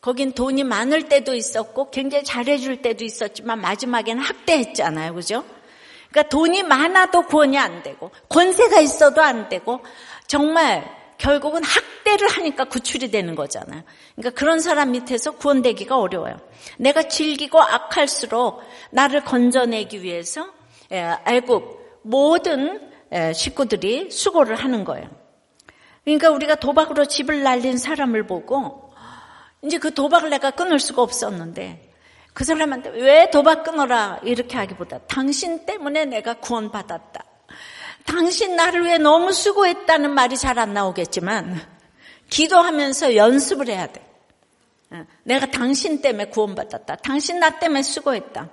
거긴 0.00 0.32
돈이 0.32 0.64
많을 0.64 1.08
때도 1.08 1.34
있었고 1.34 1.90
굉장히 1.90 2.24
잘해줄 2.24 2.82
때도 2.82 3.04
있었지만 3.04 3.60
마지막에는 3.60 4.22
학대했잖아요. 4.22 5.14
그죠? 5.14 5.44
그러니까 6.12 6.28
돈이 6.28 6.62
많아도 6.62 7.22
구원이 7.22 7.58
안 7.58 7.82
되고 7.82 8.10
권세가 8.28 8.80
있어도 8.80 9.22
안 9.22 9.48
되고 9.48 9.80
정말 10.26 10.84
결국은 11.16 11.62
학대를 11.64 12.28
하니까 12.28 12.64
구출이 12.64 13.10
되는 13.10 13.34
거잖아요. 13.34 13.82
그러니까 14.16 14.38
그런 14.38 14.60
사람 14.60 14.90
밑에서 14.92 15.32
구원되기가 15.32 15.98
어려워요. 15.98 16.36
내가 16.78 17.04
즐기고 17.04 17.60
악할수록 17.60 18.60
나를 18.90 19.24
건져내기 19.24 20.02
위해서 20.02 20.46
예, 20.92 21.16
애국 21.26 22.00
모든 22.02 22.90
예, 23.12 23.32
식구들이 23.32 24.10
수고를 24.10 24.56
하는 24.56 24.84
거예요. 24.84 25.08
그러니까 26.04 26.30
우리가 26.30 26.56
도박으로 26.56 27.06
집을 27.06 27.42
날린 27.42 27.78
사람을 27.78 28.26
보고 28.26 28.92
이제 29.62 29.78
그 29.78 29.94
도박을 29.94 30.30
내가 30.30 30.50
끊을 30.50 30.78
수가 30.80 31.02
없었는데 31.02 31.91
그 32.32 32.44
사람한테 32.44 32.90
왜 32.90 33.30
도박 33.30 33.62
끊어라 33.62 34.18
이렇게 34.22 34.56
하기보다 34.56 35.00
당신 35.06 35.66
때문에 35.66 36.06
내가 36.06 36.34
구원받았다. 36.34 37.24
당신 38.06 38.56
나를 38.56 38.84
위해 38.84 38.98
너무 38.98 39.32
수고했다는 39.32 40.10
말이 40.10 40.36
잘 40.36 40.58
안 40.58 40.74
나오겠지만 40.74 41.60
기도하면서 42.30 43.16
연습을 43.16 43.68
해야 43.68 43.86
돼. 43.86 44.04
내가 45.22 45.46
당신 45.46 46.00
때문에 46.00 46.26
구원받았다. 46.26 46.96
당신 46.96 47.38
나 47.38 47.58
때문에 47.58 47.82
수고했다. 47.82 48.48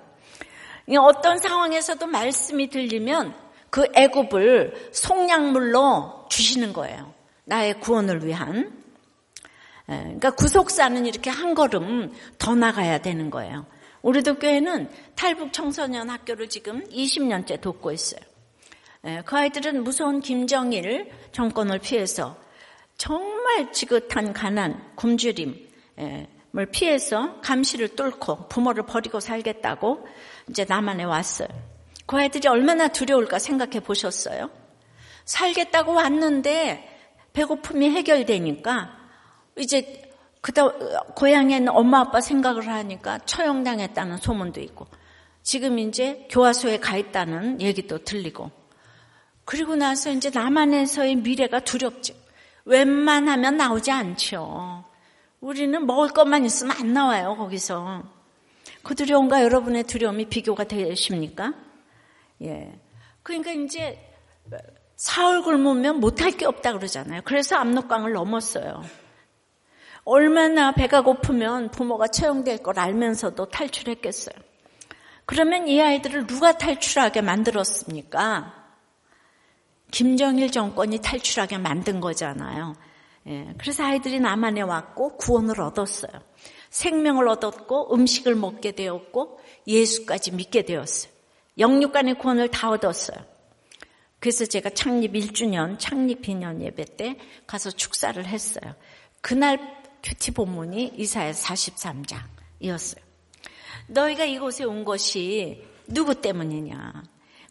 어떤 0.98 1.38
상황에서도 1.38 2.06
말씀이 2.06 2.68
들리면 2.68 3.34
그 3.70 3.86
애굽을 3.94 4.90
속량물로 4.92 6.26
주시는 6.28 6.72
거예요. 6.72 7.12
나의 7.44 7.80
구원을 7.80 8.24
위한. 8.26 8.79
예, 9.90 9.96
그러니까 9.96 10.30
구속사는 10.30 11.04
이렇게 11.04 11.30
한 11.30 11.54
걸음 11.54 12.12
더 12.38 12.54
나가야 12.54 12.98
되는 12.98 13.30
거예요. 13.30 13.66
우리도 14.02 14.36
교회는 14.36 14.88
탈북 15.16 15.52
청소년 15.52 16.08
학교를 16.08 16.48
지금 16.48 16.84
20년째 16.88 17.60
돕고 17.60 17.92
있어요. 17.92 18.20
예, 19.06 19.22
그 19.24 19.36
아이들은 19.36 19.82
무서운 19.82 20.20
김정일 20.20 21.10
정권을 21.32 21.80
피해서 21.80 22.36
정말 22.96 23.72
지긋한 23.72 24.32
가난, 24.32 24.94
굶주림을 24.94 26.66
피해서 26.70 27.40
감시를 27.40 27.96
뚫고 27.96 28.48
부모를 28.48 28.84
버리고 28.84 29.20
살겠다고 29.20 30.06
이제 30.48 30.64
남한에 30.68 31.04
왔어요. 31.04 31.48
그 32.06 32.16
아이들이 32.16 32.48
얼마나 32.48 32.88
두려울까 32.88 33.38
생각해 33.38 33.80
보셨어요? 33.80 34.50
살겠다고 35.24 35.94
왔는데 35.94 36.86
배고픔이 37.32 37.90
해결되니까 37.90 38.99
이제 39.60 40.10
그다 40.40 40.70
고향에 41.14 41.56
있는 41.56 41.72
엄마 41.74 42.00
아빠 42.00 42.20
생각을 42.20 42.66
하니까 42.66 43.18
처형당했다는 43.18 44.16
소문도 44.18 44.60
있고 44.60 44.86
지금 45.42 45.78
이제 45.78 46.26
교화소에 46.30 46.78
가 46.78 46.96
있다는 46.96 47.60
얘기도 47.60 47.98
들리고 47.98 48.50
그리고 49.44 49.76
나서 49.76 50.10
이제 50.10 50.30
남한에서의 50.30 51.16
미래가 51.16 51.60
두렵죠. 51.60 52.14
웬만하면 52.64 53.56
나오지 53.56 53.90
않죠. 53.90 54.84
우리는 55.40 55.86
먹을 55.86 56.08
것만 56.08 56.44
있으면 56.44 56.76
안 56.76 56.92
나와요 56.92 57.36
거기서. 57.36 58.04
그 58.82 58.94
두려움과 58.94 59.42
여러분의 59.42 59.84
두려움이 59.84 60.26
비교가 60.26 60.64
되십니까? 60.64 61.54
예. 62.42 62.72
그러니까 63.22 63.52
이제 63.52 63.98
사흘 64.96 65.42
굶으면 65.42 66.00
못할 66.00 66.30
게 66.30 66.46
없다 66.46 66.72
그러잖아요. 66.74 67.22
그래서 67.24 67.56
압록강을 67.56 68.12
넘었어요. 68.12 68.82
얼마나 70.04 70.72
배가 70.72 71.02
고프면 71.02 71.70
부모가 71.70 72.08
처형될 72.08 72.62
걸 72.62 72.78
알면서도 72.78 73.48
탈출했겠어요. 73.50 74.34
그러면 75.26 75.68
이 75.68 75.80
아이들을 75.80 76.26
누가 76.26 76.58
탈출하게 76.58 77.20
만들었습니까? 77.20 78.54
김정일 79.90 80.50
정권이 80.50 81.00
탈출하게 81.00 81.58
만든 81.58 82.00
거잖아요. 82.00 82.74
예, 83.26 83.54
그래서 83.58 83.84
아이들이 83.84 84.18
남한에 84.18 84.62
왔고 84.62 85.16
구원을 85.16 85.60
얻었어요. 85.60 86.10
생명을 86.70 87.28
얻었고 87.28 87.94
음식을 87.94 88.34
먹게 88.34 88.72
되었고 88.72 89.40
예수까지 89.66 90.32
믿게 90.32 90.62
되었어요. 90.62 91.12
영육간의 91.58 92.14
구원을 92.18 92.48
다 92.50 92.70
얻었어요. 92.70 93.18
그래서 94.20 94.46
제가 94.46 94.70
창립 94.70 95.12
1주년, 95.12 95.78
창립 95.78 96.22
기년 96.22 96.62
예배 96.62 96.96
때 96.96 97.16
가서 97.46 97.70
축사를 97.70 98.24
했어요. 98.24 98.74
그날 99.20 99.79
큐티 100.02 100.32
본문이 100.32 100.94
이사야 100.96 101.32
43장이었어요. 101.32 103.00
너희가 103.88 104.24
이곳에 104.24 104.64
온 104.64 104.84
것이 104.84 105.64
누구 105.86 106.14
때문이냐? 106.20 107.02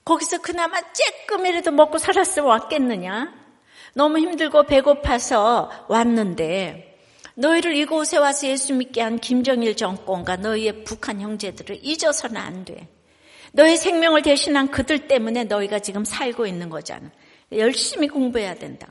거기서 0.06 0.42
그나마 0.42 0.80
쬐끔이라도 0.80 1.72
먹고 1.72 1.98
살았으면 1.98 2.48
왔겠느냐? 2.50 3.34
너무 3.94 4.20
힘들고 4.20 4.64
배고파서 4.64 5.70
왔는데 5.88 6.98
너희를 7.36 7.76
이곳에 7.76 8.18
와서 8.18 8.48
예수 8.48 8.74
믿게 8.74 9.02
한 9.02 9.18
김정일 9.18 9.76
정권과 9.76 10.38
너희의 10.38 10.84
북한 10.84 11.22
형제들을 11.22 11.80
잊어서는 11.82 12.38
안 12.38 12.66
돼. 12.66 12.88
너희 13.52 13.78
생명을 13.78 14.22
대신한 14.22 14.70
그들 14.70 15.08
때문에 15.08 15.46
너희가 15.46 15.80
지금 15.80 16.06
살고 16.06 16.46
있는 16.46 16.70
거잖아. 16.70 17.10
열심히 17.52 18.08
공부해야 18.08 18.56
된다. 18.56 18.88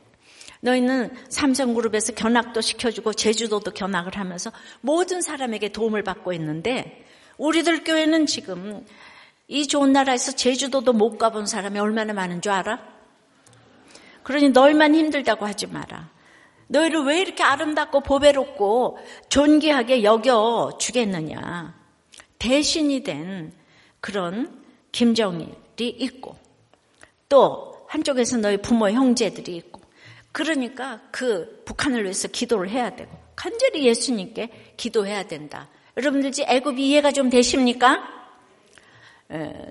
너희는 0.61 1.11
삼성그룹에서 1.29 2.14
견학도 2.14 2.61
시켜주고 2.61 3.12
제주도도 3.14 3.71
견학을 3.73 4.16
하면서 4.16 4.51
모든 4.81 5.21
사람에게 5.21 5.71
도움을 5.71 6.03
받고 6.03 6.33
있는데 6.35 7.05
우리들 7.37 7.85
교회는 7.85 8.27
지금 8.27 8.85
이 9.47 9.66
좋은 9.66 9.92
나라에서 9.92 10.33
제주도도 10.33 10.92
못 10.92 11.16
가본 11.16 11.47
사람이 11.47 11.79
얼마나 11.79 12.12
많은 12.12 12.42
줄 12.42 12.53
알아? 12.53 12.81
그러니 14.23 14.51
너희만 14.51 14.94
힘들다고 14.94 15.47
하지 15.47 15.66
마라. 15.66 16.11
너희를 16.66 17.05
왜 17.05 17.21
이렇게 17.21 17.42
아름답고 17.42 18.01
보배롭고 18.01 18.99
존귀하게 19.31 20.03
여겨 20.03 20.77
주겠느냐. 20.79 21.75
대신이 22.38 23.03
된 23.05 23.53
그런 24.01 24.62
김정일이 24.92 25.88
있고 25.88 26.37
또 27.29 27.87
한쪽에서 27.88 28.37
너희 28.37 28.59
부모 28.59 28.90
형제들이 28.90 29.57
있고 29.57 29.78
그러니까 30.33 31.01
그 31.11 31.62
북한을 31.64 32.03
위해서 32.05 32.29
기도를 32.29 32.71
해야 32.71 32.95
되고 32.95 33.11
간절히 33.35 33.87
예수님께 33.87 34.75
기도해야 34.77 35.25
된다. 35.25 35.69
여러분들 35.97 36.31
이제 36.31 36.45
애굽 36.49 36.79
이해가 36.79 37.12
좀 37.12 37.31
되십니까? 37.31 38.03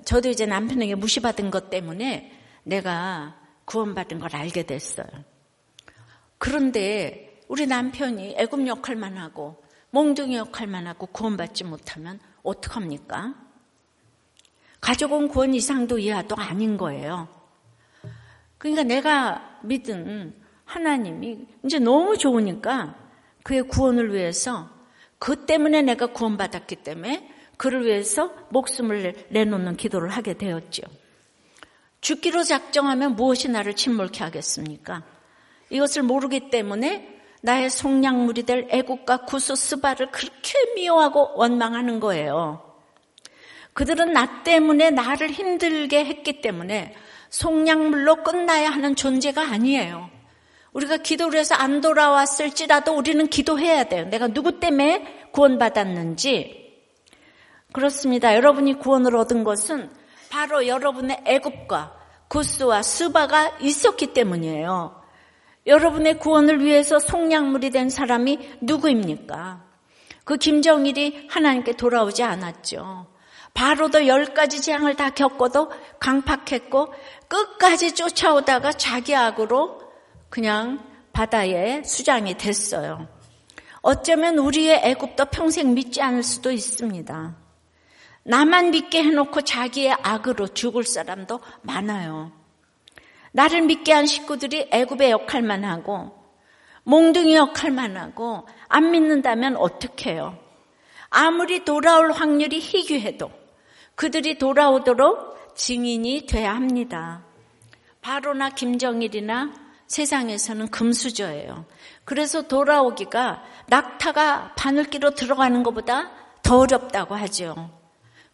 저도 0.04 0.28
이제 0.28 0.46
남편에게 0.46 0.94
무시받은 0.94 1.50
것 1.50 1.70
때문에 1.70 2.32
내가 2.64 3.36
구원받은 3.64 4.20
걸 4.20 4.34
알게 4.34 4.64
됐어요. 4.64 5.06
그런데 6.38 7.40
우리 7.48 7.66
남편이 7.66 8.36
애굽 8.38 8.66
역할만 8.66 9.16
하고 9.16 9.62
몽둥이 9.90 10.36
역할만 10.36 10.86
하고 10.86 11.06
구원받지 11.06 11.64
못하면 11.64 12.20
어떡합니까? 12.42 13.34
가족은 14.80 15.28
구원 15.28 15.54
이상도 15.54 15.98
이하도 15.98 16.36
아닌 16.36 16.76
거예요. 16.76 17.28
그러니까 18.58 18.82
내가 18.84 19.60
믿은 19.62 20.34
하나님이 20.78 21.38
이제 21.64 21.78
너무 21.78 22.16
좋으니까 22.16 22.94
그의 23.42 23.62
구원을 23.62 24.14
위해서 24.14 24.70
그 25.18 25.44
때문에 25.44 25.82
내가 25.82 26.06
구원받았기 26.06 26.76
때문에 26.76 27.28
그를 27.56 27.84
위해서 27.84 28.32
목숨을 28.50 29.26
내놓는 29.30 29.76
기도를 29.76 30.10
하게 30.10 30.34
되었죠. 30.34 30.82
죽기로 32.00 32.44
작정하면 32.44 33.16
무엇이 33.16 33.48
나를 33.48 33.74
침몰케 33.74 34.22
하겠습니까? 34.22 35.02
이것을 35.70 36.04
모르기 36.04 36.50
때문에 36.50 37.16
나의 37.42 37.70
속량물이 37.70 38.44
될 38.44 38.68
애국과 38.70 39.24
구수 39.24 39.56
스바를 39.56 40.12
그렇게 40.12 40.74
미워하고 40.76 41.32
원망하는 41.34 41.98
거예요. 41.98 42.64
그들은 43.72 44.12
나 44.12 44.44
때문에 44.44 44.90
나를 44.90 45.30
힘들게 45.30 46.04
했기 46.04 46.40
때문에 46.40 46.94
속량물로 47.30 48.22
끝나야 48.22 48.70
하는 48.70 48.94
존재가 48.94 49.42
아니에요. 49.42 50.17
우리가 50.72 50.98
기도를 50.98 51.40
해서 51.40 51.54
안 51.54 51.80
돌아왔을지라도 51.80 52.94
우리는 52.94 53.26
기도해야 53.26 53.84
돼요. 53.84 54.04
내가 54.06 54.28
누구 54.28 54.60
때문에 54.60 55.30
구원받았는지. 55.32 56.58
그렇습니다. 57.72 58.34
여러분이 58.34 58.74
구원을 58.74 59.16
얻은 59.16 59.44
것은 59.44 59.90
바로 60.30 60.66
여러분의 60.66 61.22
애굽과 61.24 61.94
구스와 62.28 62.82
스바가 62.82 63.58
있었기 63.60 64.08
때문이에요. 64.08 65.02
여러분의 65.66 66.18
구원을 66.18 66.64
위해서 66.64 66.98
속량물이 66.98 67.70
된 67.70 67.90
사람이 67.90 68.58
누구입니까? 68.62 69.64
그 70.24 70.36
김정일이 70.36 71.28
하나님께 71.30 71.72
돌아오지 71.72 72.22
않았죠. 72.22 73.06
바로도 73.54 74.06
열 74.06 74.34
가지 74.34 74.60
재앙을 74.60 74.94
다 74.94 75.10
겪어도 75.10 75.70
강팍했고 76.00 76.92
끝까지 77.28 77.92
쫓아오다가 77.94 78.72
자기 78.72 79.14
악으로 79.14 79.87
그냥 80.28 80.84
바다에 81.12 81.82
수장이 81.82 82.36
됐어요. 82.36 83.08
어쩌면 83.80 84.38
우리의 84.38 84.80
애굽도 84.84 85.26
평생 85.26 85.74
믿지 85.74 86.02
않을 86.02 86.22
수도 86.22 86.50
있습니다. 86.50 87.36
나만 88.24 88.70
믿게 88.70 89.02
해놓고 89.02 89.42
자기의 89.42 89.96
악으로 90.02 90.48
죽을 90.48 90.84
사람도 90.84 91.40
많아요. 91.62 92.32
나를 93.32 93.62
믿게 93.62 93.92
한 93.92 94.06
식구들이 94.06 94.68
애굽의 94.70 95.10
역할만 95.10 95.64
하고 95.64 96.16
몽둥이 96.84 97.34
역할만 97.34 97.96
하고 97.96 98.46
안 98.68 98.90
믿는다면 98.90 99.56
어떡해요? 99.56 100.38
아무리 101.10 101.64
돌아올 101.64 102.12
확률이 102.12 102.60
희귀해도 102.60 103.30
그들이 103.94 104.38
돌아오도록 104.38 105.56
증인이 105.56 106.26
돼야 106.26 106.54
합니다. 106.54 107.24
바로나 108.00 108.50
김정일이나 108.50 109.67
세상에서는 109.88 110.68
금수저예요. 110.68 111.64
그래서 112.04 112.42
돌아오기가 112.42 113.42
낙타가 113.68 114.54
바늘기로 114.54 115.14
들어가는 115.14 115.62
것보다 115.62 116.12
더 116.42 116.58
어렵다고 116.58 117.14
하죠. 117.14 117.70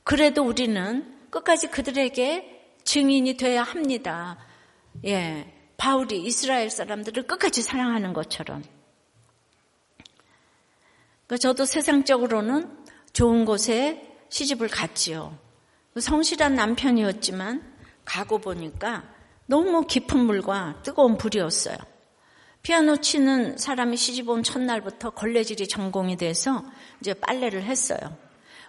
그래도 0.03 0.45
우리는 0.45 1.17
끝까지 1.31 1.71
그들에게 1.71 2.77
증인이 2.85 3.37
돼야 3.37 3.63
합니다. 3.63 4.37
예. 5.05 5.51
바울이 5.77 6.23
이스라엘 6.23 6.71
사람들을 6.71 7.27
끝까지 7.27 7.63
사랑하는 7.63 8.13
것처럼. 8.13 8.63
그러니까 11.27 11.37
저도 11.39 11.65
세상적으로는 11.65 12.79
좋은 13.13 13.45
곳에 13.45 14.17
시집을 14.29 14.69
갔지요. 14.69 15.37
성실한 15.99 16.55
남편이었지만 16.55 17.75
가고 18.05 18.39
보니까 18.39 19.14
너무 19.47 19.87
깊은 19.87 20.19
물과 20.19 20.81
뜨거운 20.83 21.17
불이었어요. 21.17 21.77
피아노 22.63 22.97
치는 22.97 23.59
사람이 23.59 23.97
시집 23.97 24.29
온 24.31 24.43
첫날부터 24.43 25.11
걸레질이 25.11 25.69
전공이 25.69 26.17
돼서 26.17 26.65
이제 27.01 27.13
빨래를 27.13 27.63
했어요. 27.63 27.99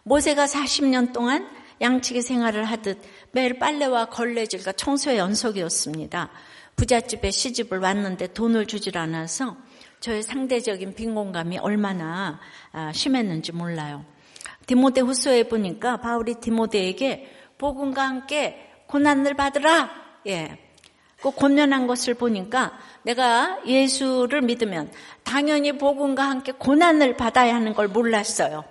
모세가 0.03 0.45
40년 0.45 1.13
동안 1.13 1.49
양치기 1.81 2.21
생활을 2.21 2.65
하듯 2.65 3.01
매일 3.31 3.57
빨래와 3.57 4.05
걸레질과 4.05 4.73
청소의 4.73 5.17
연속이었습니다. 5.17 6.29
부잣집에 6.75 7.31
시집을 7.31 7.79
왔는데 7.79 8.27
돈을 8.33 8.65
주질 8.65 8.97
않아서 8.97 9.55
저의 10.01 10.23
상대적인 10.23 10.93
빈곤감이 10.93 11.57
얼마나 11.59 12.39
아, 12.73 12.91
심했는지 12.91 13.53
몰라요. 13.53 14.05
디모데 14.67 15.01
후서에 15.01 15.43
보니까 15.43 15.97
바울이 15.97 16.35
디모데에게 16.35 17.31
복음과 17.57 18.05
함께 18.05 18.71
고난을 18.87 19.35
받으라. 19.35 19.89
예. 20.27 20.64
그 21.25 21.31
권면한 21.31 21.87
것을 21.87 22.13
보니까 22.13 22.77
내가 23.01 23.59
예수를 23.65 24.43
믿으면 24.43 24.91
당연히 25.23 25.75
복음과 25.75 26.21
함께 26.21 26.51
고난을 26.51 27.17
받아야 27.17 27.55
하는 27.55 27.73
걸 27.73 27.87
몰랐어요. 27.87 28.63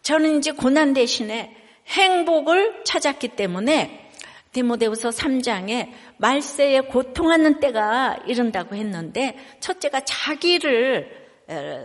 저는 0.00 0.38
이제 0.38 0.52
고난 0.52 0.94
대신에 0.94 1.54
행복을 1.88 2.84
찾았기 2.84 3.28
때문에 3.36 4.10
디모데후서 4.52 5.10
3장에 5.10 5.90
말세에 6.16 6.80
고통하는 6.80 7.60
때가 7.60 8.20
이른다고 8.26 8.74
했는데 8.74 9.36
첫째가 9.60 10.00
자기를 10.00 11.28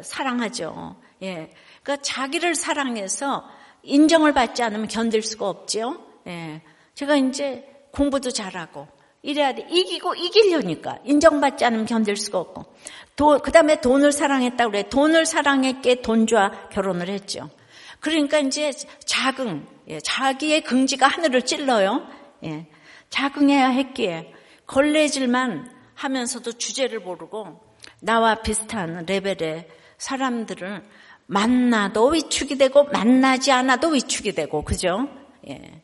사랑하죠. 0.04 1.02
예. 1.24 1.52
그러니까 1.84 2.02
자기를 2.02 2.56
사랑해서 2.56 3.44
인정을 3.84 4.34
받지 4.34 4.64
않으면 4.64 4.88
견딜 4.88 5.22
수가 5.22 5.50
없죠. 5.50 6.02
예. 6.28 6.62
제가 6.94 7.18
이제 7.18 7.66
공부도 7.92 8.32
잘하고 8.32 8.88
이래야 9.28 9.54
돼. 9.54 9.68
이기고 9.70 10.16
이기려니까 10.16 11.00
인정받지 11.04 11.66
않으면 11.66 11.86
견딜 11.86 12.16
수가 12.16 12.40
없고. 12.40 12.64
그 13.44 13.52
다음에 13.52 13.82
돈을 13.82 14.14
사랑했다 14.14 14.68
그래. 14.68 14.88
돈을 14.88 15.26
사랑했기에 15.26 16.02
돈주와 16.02 16.70
결혼을 16.70 17.10
했죠. 17.10 17.50
그러니까 18.00 18.40
이제 18.40 18.72
자긍, 19.06 19.68
예, 19.90 20.00
자기의 20.00 20.62
긍지가 20.62 21.08
하늘을 21.08 21.42
찔러요. 21.42 22.08
예, 22.46 22.68
자긍해야 23.10 23.68
했기에 23.68 24.34
걸레질만 24.66 25.74
하면서도 25.94 26.54
주제를 26.54 27.02
모르고 27.02 27.60
나와 28.00 28.36
비슷한 28.36 29.06
레벨의 29.06 29.68
사람들을 29.98 30.86
만나도 31.26 32.12
위축이 32.12 32.58
되고 32.58 32.86
만나지 32.86 33.52
않아도 33.52 33.90
위축이 33.90 34.32
되고 34.32 34.64
그죠? 34.64 35.10
예. 35.50 35.82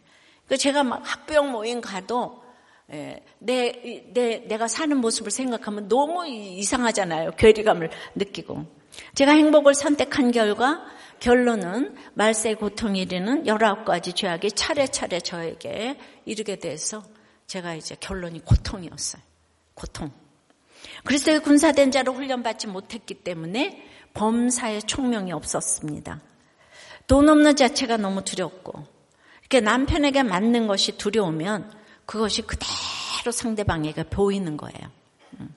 그 0.48 0.56
제가 0.56 0.84
막 0.84 1.02
학부형 1.04 1.52
모임 1.52 1.82
가도 1.82 2.42
예, 2.42 2.43
내, 3.40 4.04
내, 4.14 4.46
내가 4.48 4.68
사는 4.68 4.96
모습을 4.98 5.32
생각하면 5.32 5.88
너무 5.88 6.28
이상하잖아요. 6.28 7.32
괴리감을 7.32 7.90
느끼고. 8.16 8.66
제가 9.16 9.32
행복을 9.32 9.74
선택한 9.74 10.32
결과 10.32 10.86
결론은 11.20 11.96
말세 12.14 12.54
고통이 12.54 13.02
이르는 13.02 13.46
19가지 13.46 14.16
죄악이 14.16 14.52
차례차례 14.52 15.22
저에게 15.22 15.98
이르게 16.26 16.58
돼서 16.58 17.04
제가 17.48 17.74
이제 17.76 17.96
결론이 18.00 18.46
고통이었어요. 18.46 19.22
고통. 19.74 20.12
그리스도의 21.06 21.40
군사된 21.40 21.92
자로 21.92 22.14
훈련받지 22.14 22.68
못했기 22.68 23.16
때문에 23.24 23.88
범사에 24.14 24.82
총명이 24.82 25.32
없었습니다. 25.32 26.22
돈 27.08 27.28
없는 27.30 27.56
자체가 27.56 27.98
너무 27.98 28.24
두렵고 28.24 28.86
이렇게 29.42 29.60
남편에게 29.60 30.24
맞는 30.24 30.68
것이 30.68 30.98
두려우면 30.98 31.83
그것이 32.06 32.42
그대로 32.44 33.32
상대방에게 33.32 34.04
보이는 34.04 34.58
거예요. 34.58 34.92
음. 35.40 35.54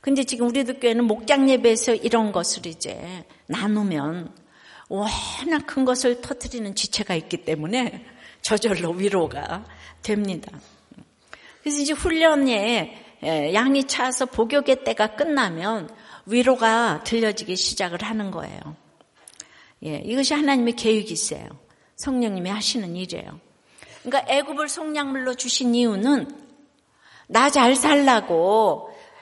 근데 0.00 0.24
지금 0.24 0.48
우리들 0.48 0.80
교회는 0.80 1.04
목장 1.04 1.48
예배에서 1.48 1.94
이런 1.94 2.32
것을 2.32 2.66
이제 2.66 3.24
나누면 3.46 4.34
워낙 4.88 5.66
큰 5.66 5.84
것을 5.84 6.20
터트리는 6.20 6.74
지체가 6.74 7.14
있기 7.14 7.44
때문에 7.44 8.04
저절로 8.42 8.90
위로가 8.90 9.64
됩니다. 10.02 10.52
그래서 11.62 11.80
이제 11.80 11.92
훈련에 11.92 13.16
양이 13.54 13.84
차서 13.84 14.26
복역의 14.26 14.84
때가 14.84 15.14
끝나면 15.14 15.88
위로가 16.26 17.04
들려지기 17.04 17.56
시작을 17.56 18.02
하는 18.02 18.30
거예요. 18.30 18.76
예, 19.84 19.96
이것이 20.04 20.34
하나님의 20.34 20.74
계획이세요. 20.74 21.48
성령님이 21.96 22.50
하시는 22.50 22.94
일이에요. 22.94 23.40
그러니까 24.02 24.32
애굽을 24.32 24.68
속량물로 24.68 25.34
주신 25.34 25.74
이유는 25.74 26.42
나 27.28 27.50
잘 27.50 27.74
살라고가 27.76 28.36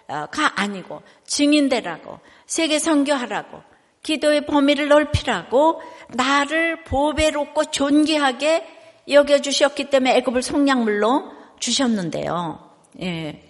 어, 0.09 0.29
아니고 0.57 1.03
증인되라고 1.27 2.19
세계 2.47 2.79
선교하라고 2.79 3.63
기도의 4.03 4.47
범위를 4.47 4.89
넓히라고 4.89 5.81
나를 6.09 6.85
보배롭고 6.85 7.67
존귀하게 7.67 8.67
여겨 9.09 9.41
주셨기 9.41 9.91
때문에 9.91 10.17
애굽을 10.17 10.43
속량물로 10.43 11.33
주셨는데요. 11.59 12.71
예. 13.03 13.43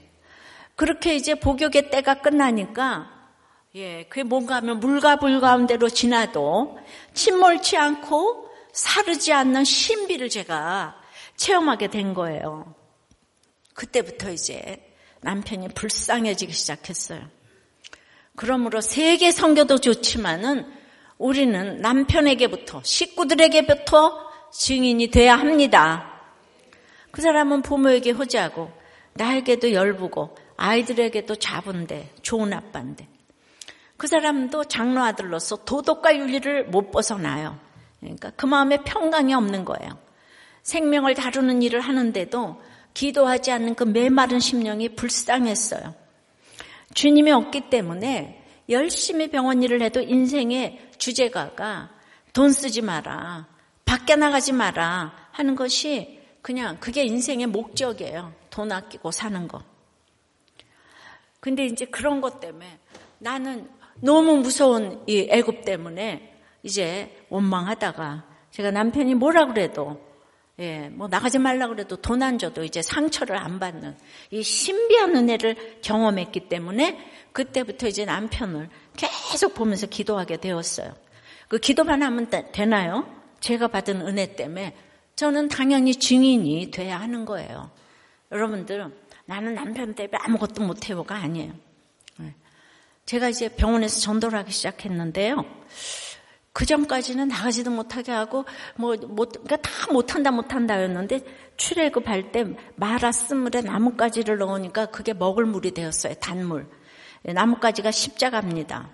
그렇게 0.75 1.15
이제 1.15 1.35
복역의 1.35 1.91
때가 1.91 2.15
끝나니까 2.21 3.11
예, 3.77 4.05
그게 4.05 4.25
뭔가 4.25 4.57
하면 4.57 4.81
물과 4.81 5.17
불 5.17 5.41
가운데로 5.41 5.89
지나도 5.89 6.79
침몰치 7.15 7.77
않고 7.77 8.49
사르지 8.73 9.33
않는 9.33 9.65
신비를 9.65 10.29
제가 10.29 11.00
체험하게 11.41 11.89
된 11.89 12.13
거예요. 12.13 12.75
그때부터 13.73 14.31
이제 14.31 14.93
남편이 15.23 15.69
불쌍해지기 15.69 16.53
시작했어요. 16.53 17.23
그러므로 18.37 18.83
세계 18.83 19.33
선교도 19.33 19.79
좋지만은 19.79 20.71
우리는 21.17 21.79
남편에게부터 21.79 22.83
식구들에게부터 22.85 24.31
증인이 24.53 25.09
돼야 25.09 25.37
합니다. 25.37 26.21
그 27.11 27.23
사람은 27.23 27.63
부모에게 27.63 28.11
호지하고 28.11 28.71
나에게도 29.15 29.73
열부고 29.73 30.37
아이들에게도 30.59 31.37
자분데 31.37 32.13
좋은 32.21 32.53
아빠인데 32.53 33.09
그 33.97 34.07
사람도 34.07 34.65
장로 34.65 35.03
아들로서 35.03 35.65
도덕과 35.65 36.17
윤리를 36.17 36.67
못 36.67 36.91
벗어나요. 36.91 37.59
그러니까 38.01 38.31
그 38.37 38.45
마음에 38.45 38.79
평강이 38.85 39.33
없는 39.35 39.65
거예요. 39.65 40.10
생명을 40.71 41.15
다루는 41.15 41.63
일을 41.63 41.81
하는데도 41.81 42.63
기도하지 42.95 43.51
않는 43.51 43.75
그 43.75 43.83
메마른 43.83 44.39
심령이 44.39 44.91
불쌍했어요. 44.91 45.95
주님이 46.95 47.33
없기 47.33 47.71
때문에 47.71 48.45
열심히 48.69 49.29
병원 49.29 49.65
일을 49.65 49.83
해도 49.83 50.01
인생의 50.01 50.91
주제가가 50.97 51.91
돈 52.33 52.53
쓰지 52.53 52.83
마라, 52.83 53.49
밖에 53.85 54.15
나가지 54.15 54.53
마라 54.53 55.13
하는 55.33 55.57
것이 55.57 56.21
그냥 56.41 56.79
그게 56.79 57.03
인생의 57.03 57.49
목적이에요. 57.49 58.33
돈 58.51 58.71
아끼고 58.71 59.11
사는 59.11 59.49
거. 59.49 59.65
근데 61.41 61.67
이제 61.67 61.85
그런 61.85 62.21
것 62.21 62.39
때문에 62.39 62.79
나는 63.19 63.69
너무 63.97 64.37
무서운 64.37 65.03
이 65.09 65.27
애굽 65.31 65.65
때문에 65.65 66.39
이제 66.63 67.25
원망하다가 67.29 68.25
제가 68.53 68.71
남편이 68.71 69.15
뭐라 69.17 69.47
그래도 69.47 70.10
예, 70.61 70.91
뭐 70.91 71.09
나가지 71.09 71.39
말라 71.39 71.69
그래도 71.69 71.97
돈 71.97 72.23
안 72.23 72.39
줘도 72.39 72.65
이제 72.65 72.83
상처를 72.83 73.37
안 73.37 73.59
받는 73.59 73.97
이 74.31 74.43
신비한 74.43 75.17
은혜를 75.17 75.81
경험했기 75.83 76.49
때문에 76.49 76.99
그때부터 77.33 77.89
이제 77.89 78.05
남편을 78.05 78.69
계속 78.97 79.55
보면서 79.55 79.87
기도하게 79.87 80.37
되었어요. 80.37 80.95
그 81.49 81.59
기도만 81.59 82.03
하면 82.03 82.29
되나요? 82.53 83.09
제가 83.41 83.69
받은 83.69 84.07
은혜 84.07 84.37
때문에 84.37 84.77
저는 85.17 85.49
당연히 85.49 85.95
증인이 85.95 86.71
돼야 86.71 87.01
하는 87.01 87.25
거예요. 87.25 87.71
여러분들 88.31 88.87
나는 89.25 89.55
남편 89.55 89.95
때문에 89.95 90.19
아무것도 90.21 90.63
못해요가 90.63 91.17
아니에요. 91.17 91.53
예. 92.21 92.35
제가 93.07 93.31
이제 93.31 93.49
병원에서 93.49 94.01
전도를 94.01 94.39
하기 94.41 94.53
시작했는데요. 94.53 95.45
그 96.53 96.67
전까지는 96.67 97.29
나가지도 97.29 97.71
못하게 97.71 98.13
하고 98.13 98.45
뭐 98.77 98.97
못, 98.97 99.31
그러니까 99.31 99.57
다 99.59 99.93
못한다 99.93 100.31
못한다였는데 100.31 101.21
출애굽할 101.57 102.33
때 102.33 102.57
마라 102.77 103.13
스물에 103.13 103.61
나뭇가지를 103.63 104.39
넣으니까 104.39 104.87
그게 104.87 105.13
먹을 105.13 105.45
물이 105.47 105.73
되었어요. 105.73 106.15
단물. 106.15 106.69
예, 107.27 107.33
나뭇가지가 107.33 107.91
십자가입니다. 107.91 108.89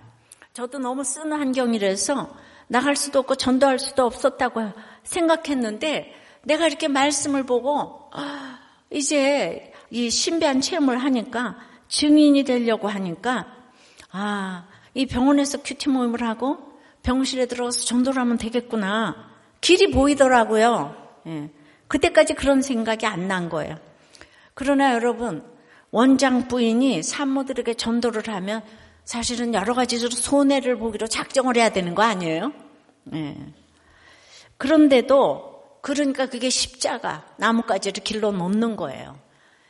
저도 0.53 0.77
너무 0.79 1.03
쓰는 1.03 1.37
환경이라서 1.37 2.35
나갈 2.67 2.95
수도 2.95 3.19
없고 3.19 3.35
전도할 3.35 3.79
수도 3.79 4.05
없었다고 4.05 4.71
생각했는데 5.03 6.13
내가 6.43 6.67
이렇게 6.67 6.87
말씀을 6.87 7.43
보고 7.43 8.09
아, 8.11 8.59
이제 8.91 9.73
이 9.89 10.09
신비한 10.09 10.61
체험을 10.61 10.97
하니까 10.97 11.57
증인이 11.87 12.43
되려고 12.43 12.87
하니까 12.87 13.47
아, 14.11 14.67
이 14.93 15.05
병원에서 15.05 15.59
큐티 15.63 15.89
모임을 15.89 16.23
하고 16.23 16.66
병실에 17.07 17.45
들어가서 17.45 17.85
전도를 17.85 18.19
하면 18.19 18.37
되겠구나. 18.37 19.31
길이 19.61 19.91
보이더라고요. 19.91 20.93
예. 21.27 21.49
그때까지 21.87 22.33
그런 22.33 22.61
생각이 22.61 23.05
안 23.05 23.29
난 23.29 23.47
거예요. 23.47 23.77
그러나 24.53 24.93
여러분, 24.93 25.41
원장 25.89 26.49
부인이 26.49 27.01
산모들에게 27.01 27.75
전도를 27.75 28.23
하면 28.27 28.61
사실은 29.05 29.53
여러 29.53 29.73
가지로 29.73 30.09
손해를 30.09 30.77
보기로 30.77 31.07
작정을 31.07 31.55
해야 31.55 31.69
되는 31.69 31.95
거 31.95 32.03
아니에요? 32.03 32.51
예. 33.13 33.37
그런데도 34.57 35.79
그러니까 35.81 36.25
그게 36.25 36.49
십자가 36.49 37.25
나뭇가지를 37.37 38.03
길러 38.03 38.31
놓는 38.31 38.75
거예요. 38.75 39.17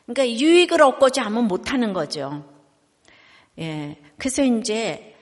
그러니까 0.08 0.28
유익을 0.28 0.82
얻고자 0.82 1.21
하면 1.26 1.43
못하는 1.43 1.93
거죠. 1.93 2.52
예. 3.60 3.95
그래서 4.17 4.43
이제 4.43 5.15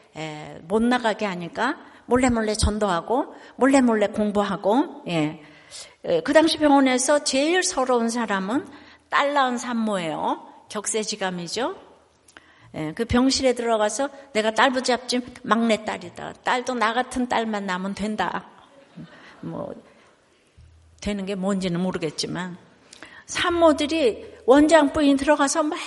못 0.62 0.82
나가게 0.82 1.26
하니까 1.26 1.94
몰래 2.06 2.30
몰래 2.30 2.54
전도하고 2.54 3.36
몰래 3.56 3.82
몰래 3.82 4.08
공부하고 4.08 5.04
예. 5.08 5.42
그 6.24 6.34
당시 6.34 6.58
병원에서 6.58 7.24
제일 7.24 7.64
서러운 7.64 8.10
사람은 8.10 8.68
딸 9.10 9.34
낳은 9.34 9.58
산모예요. 9.58 10.54
격세지감이죠. 10.70 11.76
예, 12.76 12.94
그 12.94 13.06
병실에 13.06 13.54
들어가서 13.54 14.10
내가 14.34 14.52
딸 14.52 14.72
붙잡지 14.72 15.22
막내 15.44 15.86
딸이다. 15.86 16.34
딸도 16.44 16.74
나 16.76 16.94
같은 16.94 17.28
딸만 17.28 17.66
나면 17.66 17.96
된다. 17.96 18.46
뭐 19.42 19.74
되는 21.02 21.26
게 21.26 21.36
뭔지는 21.36 21.80
모르겠지만 21.80 22.58
산모들이 23.26 24.36
원장 24.46 24.94
부인 24.94 25.18
들어가서 25.18 25.64
막 25.64 25.78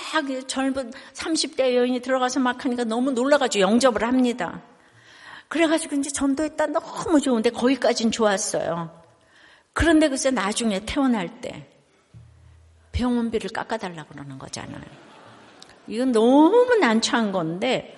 젊은 0.47 0.91
30대 1.13 1.75
여인이 1.75 2.01
들어가서 2.01 2.39
막 2.39 2.65
하니까 2.65 2.83
너무 2.83 3.11
놀라가지고 3.11 3.61
영접을 3.61 4.03
합니다. 4.03 4.61
그래가지고 5.49 5.97
이제 5.97 6.09
전도했다 6.09 6.67
너무 6.67 7.19
좋은데 7.19 7.49
거기까진 7.49 8.11
좋았어요. 8.11 8.97
그런데 9.73 10.07
글쎄 10.07 10.31
나중에 10.31 10.85
태어날 10.85 11.41
때 11.41 11.67
병원비를 12.91 13.49
깎아달라 13.49 14.05
그러는 14.05 14.37
거잖아요. 14.37 14.81
이건 15.87 16.11
너무 16.11 16.75
난처한 16.75 17.31
건데 17.31 17.97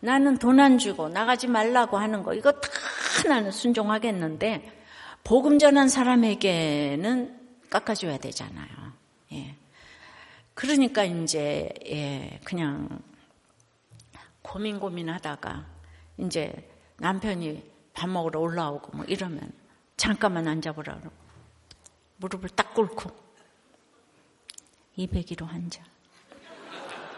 나는 0.00 0.38
돈 0.38 0.58
안 0.60 0.78
주고 0.78 1.08
나가지 1.08 1.46
말라고 1.48 1.96
하는 1.96 2.22
거 2.22 2.34
이거 2.34 2.52
다 2.52 2.68
나는 3.28 3.50
순종하겠는데 3.50 4.70
복음 5.24 5.58
전한 5.58 5.88
사람에게는 5.88 7.40
깎아줘야 7.70 8.18
되잖아요. 8.18 8.68
예. 9.32 9.54
그러니까 10.54 11.04
이제 11.04 11.72
예, 11.86 12.38
그냥 12.44 12.88
고민 14.42 14.78
고민하다가 14.78 15.64
이제 16.18 16.52
남편이 16.98 17.70
밥 17.92 18.08
먹으러 18.08 18.40
올라오고 18.40 18.96
뭐 18.96 19.04
이러면 19.06 19.52
잠깐만 19.96 20.48
앉아보라 20.48 20.96
그러고 20.98 21.16
무릎을 22.16 22.48
딱 22.50 22.74
꿇고 22.74 23.10
200kg 24.98 25.46
환자 25.46 25.82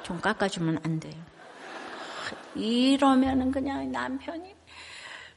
좀 0.03 0.21
깎아주면 0.21 0.81
안 0.85 1.01
돼요. 1.01 1.15
이러면은 2.55 3.51
그냥 3.51 3.91
남편이 3.91 4.55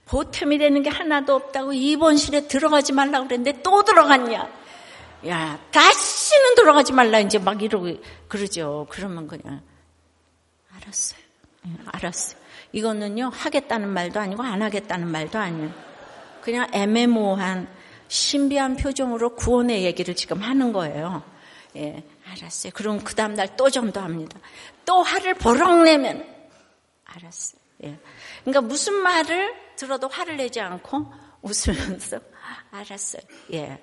보탬이 0.06 0.58
되는 0.58 0.84
게 0.84 0.90
하나도 0.90 1.36
없다고 1.36 1.74
입원실에 1.74 2.48
들어가지 2.48 2.94
말라고 2.94 3.28
그랬는데 3.28 3.62
또 3.62 3.84
들어갔냐. 3.84 4.50
야, 5.28 5.60
다시는 5.72 6.56
들어가지 6.56 6.94
말라 6.94 7.20
이제 7.20 7.40
막 7.40 7.62
이러고 7.62 7.88
그러죠. 8.28 8.88
그러면 8.90 9.28
그냥 9.28 9.62
알았어요. 10.72 11.20
네, 11.64 11.78
알았어요. 11.88 12.47
이거는요, 12.72 13.32
하겠다는 13.34 13.90
말도 13.90 14.20
아니고 14.20 14.44
안 14.44 14.62
하겠다는 14.62 15.08
말도 15.08 15.40
아니에요. 15.40 15.72
그냥 16.42 16.68
애매모호한 16.74 17.68
신비한 18.08 18.78
표정으로 18.78 19.36
구원의 19.36 19.84
얘기를 19.84 20.16
지금 20.16 20.42
하는 20.42 20.72
거예요. 20.72 21.24
예, 21.76 22.04
알았어요. 22.30 22.72
그럼 22.74 23.04
그 23.04 23.14
다음날 23.16 23.56
또 23.56 23.70
전도합니다. 23.70 24.40
또 24.86 25.02
화를 25.04 25.34
버럭 25.34 25.84
내면, 25.84 26.26
알았어요. 27.06 27.62
예. 27.84 27.98
그러니까 28.42 28.62
무슨 28.62 28.94
말을 28.94 29.54
들어도 29.76 30.08
화를 30.08 30.38
내지 30.38 30.60
않고 30.60 31.12
웃으면서, 31.42 32.20
알았어요. 32.72 33.22
예. 33.54 33.82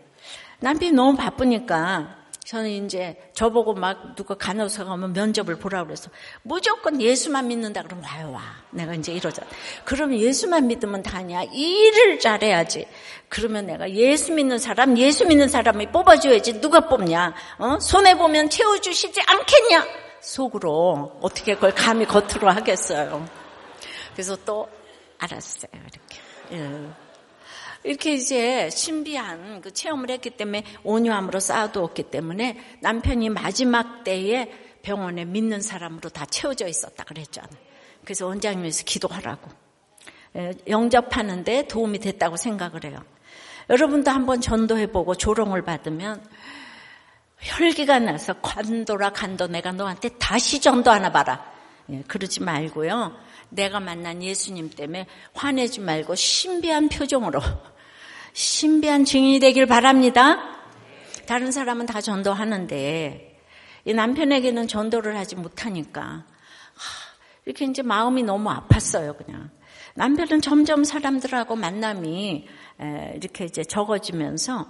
남편이 0.60 0.92
너무 0.92 1.16
바쁘니까 1.16 2.23
저는 2.44 2.84
이제 2.84 3.16
저보고 3.32 3.72
막 3.74 4.14
누가 4.16 4.34
간호사가 4.34 4.92
오면 4.92 5.14
면접을 5.14 5.56
보라고 5.56 5.86
그래서 5.86 6.10
무조건 6.42 7.00
예수만 7.00 7.48
믿는다 7.48 7.82
그러면 7.82 8.04
와요 8.04 8.32
와. 8.32 8.42
내가 8.70 8.94
이제 8.94 9.12
이러자. 9.12 9.42
그러면 9.84 10.18
예수만 10.18 10.66
믿으면 10.66 11.02
다냐? 11.02 11.44
일을 11.44 12.18
잘해야지. 12.20 12.86
그러면 13.30 13.66
내가 13.66 13.90
예수 13.90 14.32
믿는 14.32 14.58
사람, 14.58 14.96
예수 14.98 15.26
믿는 15.26 15.48
사람이 15.48 15.86
뽑아줘야지. 15.86 16.60
누가 16.60 16.80
뽑냐? 16.80 17.34
어? 17.58 17.78
손해 17.80 18.16
보면 18.16 18.50
채워주시지 18.50 19.22
않겠냐? 19.22 19.86
속으로 20.20 21.18
어떻게 21.22 21.54
그걸 21.54 21.74
감히 21.74 22.04
겉으로 22.04 22.50
하겠어요. 22.50 23.26
그래서 24.12 24.36
또 24.44 24.68
알았어요 25.18 25.70
이렇게. 25.72 26.20
예. 26.52 27.03
이렇게 27.84 28.14
이제 28.14 28.70
신비한 28.70 29.60
그 29.60 29.70
체험을 29.70 30.10
했기 30.10 30.30
때문에 30.30 30.64
온유함으로 30.82 31.38
쌓아두었기 31.38 32.04
때문에 32.04 32.58
남편이 32.80 33.28
마지막 33.28 34.04
때에 34.04 34.50
병원에 34.82 35.24
믿는 35.24 35.60
사람으로 35.60 36.08
다 36.10 36.26
채워져 36.26 36.66
있었다 36.66 37.04
그랬잖아요. 37.04 37.56
그래서 38.02 38.26
원장님에서 38.26 38.84
기도하라고. 38.84 39.50
영접하는데 40.66 41.68
도움이 41.68 42.00
됐다고 42.00 42.36
생각을 42.36 42.84
해요. 42.84 42.98
여러분도 43.70 44.10
한번 44.10 44.40
전도해보고 44.40 45.14
조롱을 45.14 45.62
받으면 45.62 46.24
혈기가 47.38 47.98
나서 47.98 48.34
관도라 48.40 49.10
간도 49.10 49.46
내가 49.46 49.72
너한테 49.72 50.10
다시 50.18 50.60
전도 50.60 50.90
하나 50.90 51.12
봐라. 51.12 51.52
예, 51.90 52.02
그러지 52.08 52.42
말고요. 52.42 53.14
내가 53.50 53.80
만난 53.80 54.22
예수님 54.22 54.70
때문에 54.70 55.06
화내지 55.34 55.80
말고 55.80 56.14
신비한 56.14 56.88
표정으로 56.88 57.40
신비한 58.34 59.04
증인이 59.04 59.38
되길 59.38 59.66
바랍니다. 59.66 60.58
다른 61.26 61.52
사람은 61.52 61.86
다 61.86 62.00
전도하는데 62.00 63.40
이 63.84 63.94
남편에게는 63.94 64.66
전도를 64.66 65.16
하지 65.16 65.36
못하니까 65.36 66.26
이렇게 67.44 67.64
이제 67.64 67.82
마음이 67.82 68.24
너무 68.24 68.50
아팠어요, 68.50 69.16
그냥. 69.16 69.50
남편은 69.94 70.40
점점 70.40 70.82
사람들하고 70.82 71.54
만남이 71.54 72.48
이렇게 73.14 73.44
이제 73.44 73.62
적어지면서 73.62 74.68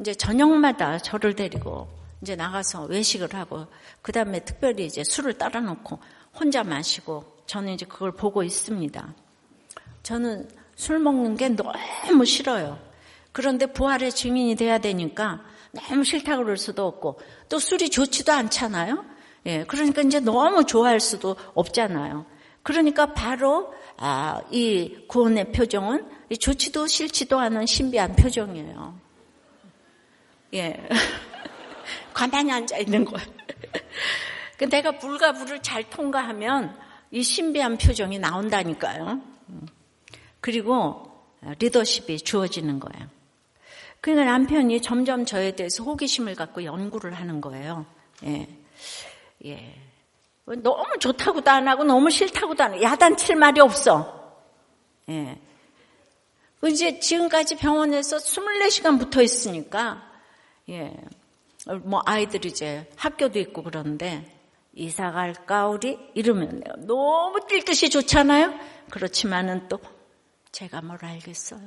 이제 0.00 0.12
저녁마다 0.14 0.98
저를 0.98 1.36
데리고 1.36 1.88
이제 2.20 2.34
나가서 2.34 2.86
외식을 2.86 3.32
하고 3.34 3.66
그 4.00 4.10
다음에 4.10 4.40
특별히 4.40 4.86
이제 4.86 5.04
술을 5.04 5.34
따라 5.34 5.60
놓고 5.60 6.00
혼자 6.34 6.64
마시고 6.64 7.44
저는 7.46 7.74
이제 7.74 7.86
그걸 7.86 8.10
보고 8.10 8.42
있습니다. 8.42 9.14
저는 10.02 10.48
술 10.82 10.98
먹는 10.98 11.36
게 11.36 11.48
너무 11.48 12.24
싫어요. 12.24 12.76
그런데 13.30 13.66
부활의 13.66 14.10
증인이 14.10 14.56
돼야 14.56 14.78
되니까 14.78 15.40
너무 15.70 16.02
싫다 16.02 16.38
그럴 16.38 16.56
수도 16.56 16.88
없고 16.88 17.20
또 17.48 17.60
술이 17.60 17.88
좋지도 17.88 18.32
않잖아요. 18.32 19.04
예, 19.46 19.62
그러니까 19.62 20.02
이제 20.02 20.18
너무 20.18 20.66
좋아할 20.66 20.98
수도 20.98 21.36
없잖아요. 21.54 22.26
그러니까 22.64 23.14
바로 23.14 23.72
아, 23.96 24.40
이 24.50 25.06
구원의 25.06 25.52
표정은 25.52 26.04
좋지도 26.40 26.88
싫지도 26.88 27.38
않은 27.38 27.66
신비한 27.66 28.16
표정이에요. 28.16 28.98
예. 30.54 30.88
가만히 32.12 32.50
앉아 32.50 32.78
있는 32.78 33.04
거예요. 33.04 33.28
그 34.58 34.68
내가 34.68 34.98
불과 34.98 35.32
불을 35.32 35.62
잘 35.62 35.88
통과하면 35.88 36.76
이 37.12 37.22
신비한 37.22 37.78
표정이 37.78 38.18
나온다니까요. 38.18 39.30
그리고 40.42 41.10
리더십이 41.58 42.18
주어지는 42.18 42.78
거예요. 42.80 43.08
그러니까 44.02 44.30
남편이 44.30 44.82
점점 44.82 45.24
저에 45.24 45.52
대해서 45.52 45.84
호기심을 45.84 46.34
갖고 46.34 46.64
연구를 46.64 47.14
하는 47.14 47.40
거예요. 47.40 47.86
예. 48.24 48.48
예. 49.46 49.74
너무 50.44 50.98
좋다고도 50.98 51.50
안 51.50 51.68
하고 51.68 51.84
너무 51.84 52.10
싫다고도 52.10 52.64
안 52.64 52.72
하고 52.72 52.82
야단칠 52.82 53.36
말이 53.36 53.60
없어. 53.60 54.42
예. 55.08 55.38
이제 56.66 56.98
지금까지 56.98 57.56
병원에서 57.56 58.16
24시간 58.16 58.98
붙어 58.98 59.22
있으니까, 59.22 60.02
예. 60.68 60.92
뭐 61.84 62.02
아이들 62.04 62.44
이제 62.44 62.90
학교도 62.96 63.38
있고 63.38 63.62
그러는데, 63.62 64.38
이사 64.74 65.12
갈까, 65.12 65.68
우리? 65.68 65.98
이러면 66.14 66.62
너무 66.86 67.40
뛸 67.48 67.64
듯이 67.64 67.88
좋잖아요? 67.90 68.54
그렇지만은 68.90 69.68
또, 69.68 69.80
제가 70.52 70.82
뭘 70.82 71.02
알겠어요. 71.02 71.60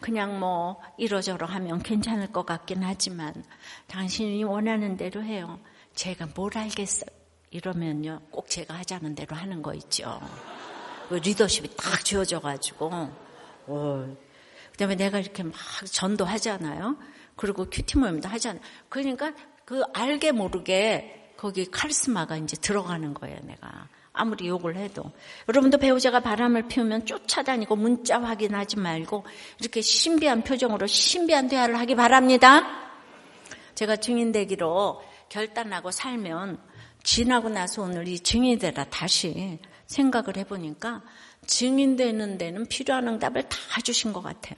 그냥 0.00 0.38
뭐, 0.38 0.82
이러저러 0.98 1.46
하면 1.46 1.80
괜찮을 1.82 2.32
것 2.32 2.44
같긴 2.44 2.82
하지만, 2.82 3.32
당신이 3.86 4.44
원하는 4.44 4.96
대로 4.96 5.22
해요. 5.22 5.60
제가 5.94 6.28
뭘 6.34 6.58
알겠어. 6.58 7.06
이러면요, 7.50 8.20
꼭 8.30 8.50
제가 8.50 8.74
하자는 8.74 9.14
대로 9.14 9.36
하는 9.36 9.62
거 9.62 9.72
있죠. 9.74 10.20
그 11.08 11.14
리더십이 11.14 11.76
딱 11.76 12.04
지어져가지고, 12.04 12.90
어. 13.66 14.16
그 14.72 14.76
다음에 14.76 14.96
내가 14.96 15.20
이렇게 15.20 15.44
막 15.44 15.54
전도하잖아요. 15.86 16.98
그리고 17.36 17.64
큐티 17.70 17.96
모임도 17.96 18.28
하잖아요. 18.28 18.60
그러니까 18.88 19.32
그 19.64 19.82
알게 19.94 20.32
모르게 20.32 21.32
거기 21.36 21.70
카리스마가 21.70 22.36
이제 22.36 22.56
들어가는 22.56 23.14
거예요, 23.14 23.38
내가. 23.44 23.88
아무리 24.16 24.46
욕을 24.46 24.76
해도. 24.76 25.02
여러분도 25.48 25.76
배우자가 25.78 26.20
바람을 26.20 26.68
피우면 26.68 27.04
쫓아다니고 27.04 27.74
문자 27.74 28.22
확인하지 28.22 28.78
말고 28.78 29.26
이렇게 29.58 29.80
신비한 29.82 30.44
표정으로 30.44 30.86
신비한 30.86 31.48
대화를 31.48 31.78
하기 31.80 31.96
바랍니다. 31.96 32.62
제가 33.74 33.96
증인되기로 33.96 35.02
결단하고 35.28 35.90
살면 35.90 36.58
지나고 37.02 37.48
나서 37.48 37.82
오늘 37.82 38.06
이 38.06 38.20
증인되라 38.20 38.84
다시 38.84 39.58
생각을 39.86 40.36
해보니까 40.36 41.02
증인되는 41.46 42.38
데는 42.38 42.66
필요한 42.66 43.08
응답을 43.08 43.48
다 43.48 43.58
주신 43.82 44.12
것 44.12 44.22
같아요. 44.22 44.56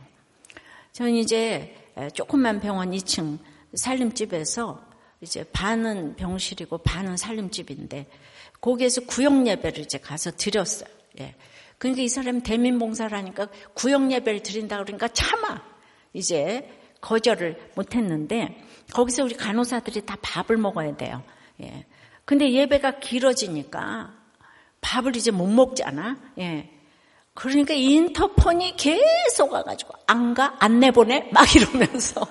저는 0.92 1.14
이제 1.14 1.74
조그만 2.12 2.60
병원 2.60 2.90
2층 2.90 3.38
살림집에서 3.74 4.84
이제 5.22 5.44
반은 5.50 6.16
병실이고 6.16 6.78
반은 6.78 7.16
살림집인데 7.16 8.06
거기에서 8.60 9.02
구역 9.02 9.46
예배를 9.46 9.80
이제 9.80 9.98
가서 9.98 10.30
드렸어요. 10.30 10.88
예. 11.20 11.34
그러니까 11.78 12.02
이 12.02 12.08
사람이 12.08 12.42
대민 12.42 12.78
봉사라니까 12.78 13.48
구역 13.74 14.10
예배를 14.10 14.42
드린다 14.42 14.82
그러니까 14.82 15.08
차마 15.08 15.60
이제 16.12 16.68
거절을 17.00 17.70
못했는데 17.74 18.56
거기서 18.92 19.24
우리 19.24 19.34
간호사들이 19.34 20.06
다 20.06 20.16
밥을 20.22 20.56
먹어야 20.56 20.96
돼요. 20.96 21.22
예. 21.62 21.86
근데 22.24 22.50
예배가 22.50 22.98
길어지니까 22.98 24.12
밥을 24.80 25.16
이제 25.16 25.30
못 25.30 25.46
먹잖아. 25.46 26.16
예. 26.38 26.70
그러니까 27.34 27.74
인터폰이 27.74 28.76
계속 28.76 29.52
와가지고 29.52 29.94
안 30.06 30.32
가? 30.32 30.56
안 30.58 30.80
내보내? 30.80 31.28
막 31.32 31.54
이러면서. 31.54 32.26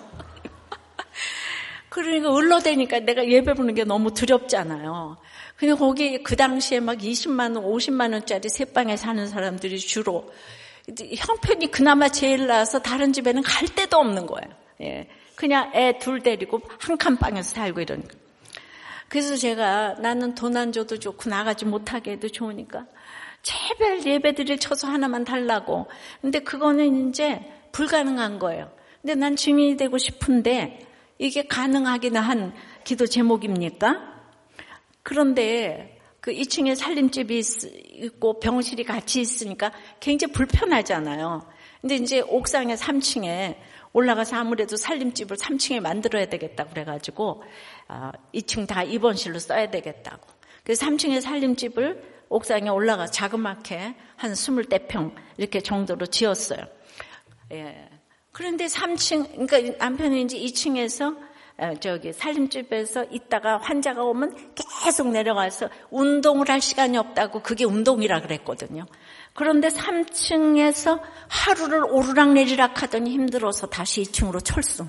그러니까 1.89 2.35
을러대니까 2.35 2.99
내가 3.01 3.25
예배 3.25 3.53
보는 3.53 3.75
게 3.75 3.83
너무 3.83 4.13
두렵잖아요. 4.13 5.17
근데 5.57 5.73
거기 5.73 6.21
그 6.23 6.35
당시에 6.35 6.79
막 6.81 6.97
20만 6.97 7.55
원, 7.55 7.63
50만 7.65 8.11
원짜리 8.13 8.49
세 8.49 8.65
방에 8.65 8.97
사는 8.97 9.25
사람들이 9.27 9.79
주로 9.79 10.31
형편이 11.15 11.71
그나마 11.71 12.09
제일 12.09 12.47
나서 12.47 12.79
다른 12.79 13.13
집에는 13.13 13.41
갈 13.41 13.67
데도 13.67 13.97
없는 13.97 14.25
거예요. 14.27 14.53
예. 14.81 15.07
그냥 15.35 15.71
애 15.73 15.97
둘 15.99 16.21
데리고 16.21 16.61
한 16.79 16.97
칸 16.97 17.17
방에서 17.17 17.55
살고 17.55 17.81
이러니까. 17.81 18.13
그래서 19.09 19.35
제가 19.35 19.95
나는 19.99 20.35
돈 20.35 20.57
안 20.57 20.71
줘도 20.71 20.97
좋고 20.99 21.29
나가지 21.29 21.65
못하게 21.65 22.11
해도 22.13 22.27
좋으니까 22.29 22.85
제발 23.41 24.05
예배드릴 24.05 24.59
쳐서 24.59 24.87
하나만 24.87 25.23
달라고. 25.23 25.87
근데 26.21 26.39
그거는 26.39 27.09
이제 27.09 27.39
불가능한 27.71 28.39
거예요. 28.39 28.71
근데 29.01 29.15
난 29.15 29.35
증인이 29.35 29.77
되고 29.77 29.97
싶은데 29.97 30.85
이게 31.17 31.45
가능하긴 31.47 32.17
한 32.17 32.53
기도 32.83 33.05
제목입니까? 33.07 34.14
그런데 35.05 35.99
그 36.19 36.31
2층에 36.31 36.73
살림집이 36.73 37.43
있고 38.01 38.39
병실이 38.39 38.83
같이 38.85 39.21
있으니까 39.21 39.71
굉장히 39.99 40.33
불편하잖아요. 40.33 41.47
근데 41.79 41.97
이제 41.97 42.21
옥상에 42.21 42.73
3층에 42.73 43.55
올라가서 43.93 44.35
아무래도 44.35 44.75
살림집을 44.75 45.37
3층에 45.37 45.79
만들어야 45.79 46.25
되겠다 46.25 46.65
그래가지고 46.65 47.43
2층 48.33 48.63
아, 48.63 48.65
다 48.65 48.83
입원실로 48.83 49.37
써야 49.37 49.69
되겠다고. 49.69 50.25
그래서 50.63 50.87
3층에 50.87 51.21
살림집을 51.21 52.25
옥상에 52.29 52.69
올라가 52.69 53.05
자그맣게 53.05 53.95
한 54.15 54.33
20대평 54.33 55.13
이렇게 55.37 55.61
정도로 55.61 56.07
지었어요. 56.07 56.65
예. 57.51 57.89
그런데 58.31 58.65
3층, 58.65 59.47
그러니까 59.47 59.77
남편이 59.77 60.23
이제 60.23 60.39
2층에서 60.39 61.15
저기 61.79 62.11
살림집에서 62.11 63.05
있다가 63.11 63.57
환자가 63.57 64.03
오면 64.03 64.53
계속 64.83 65.07
내려가서 65.07 65.69
운동을 65.89 66.49
할 66.49 66.59
시간이 66.59 66.97
없다고 66.97 67.41
그게 67.41 67.63
운동이라 67.63 68.21
그랬거든요. 68.21 68.85
그런데 69.33 69.69
3층에서 69.69 70.99
하루를 71.27 71.85
오르락 71.85 72.33
내리락 72.33 72.83
하더니 72.83 73.11
힘들어서 73.11 73.67
다시 73.67 74.03
2층으로 74.03 74.43
철수. 74.43 74.85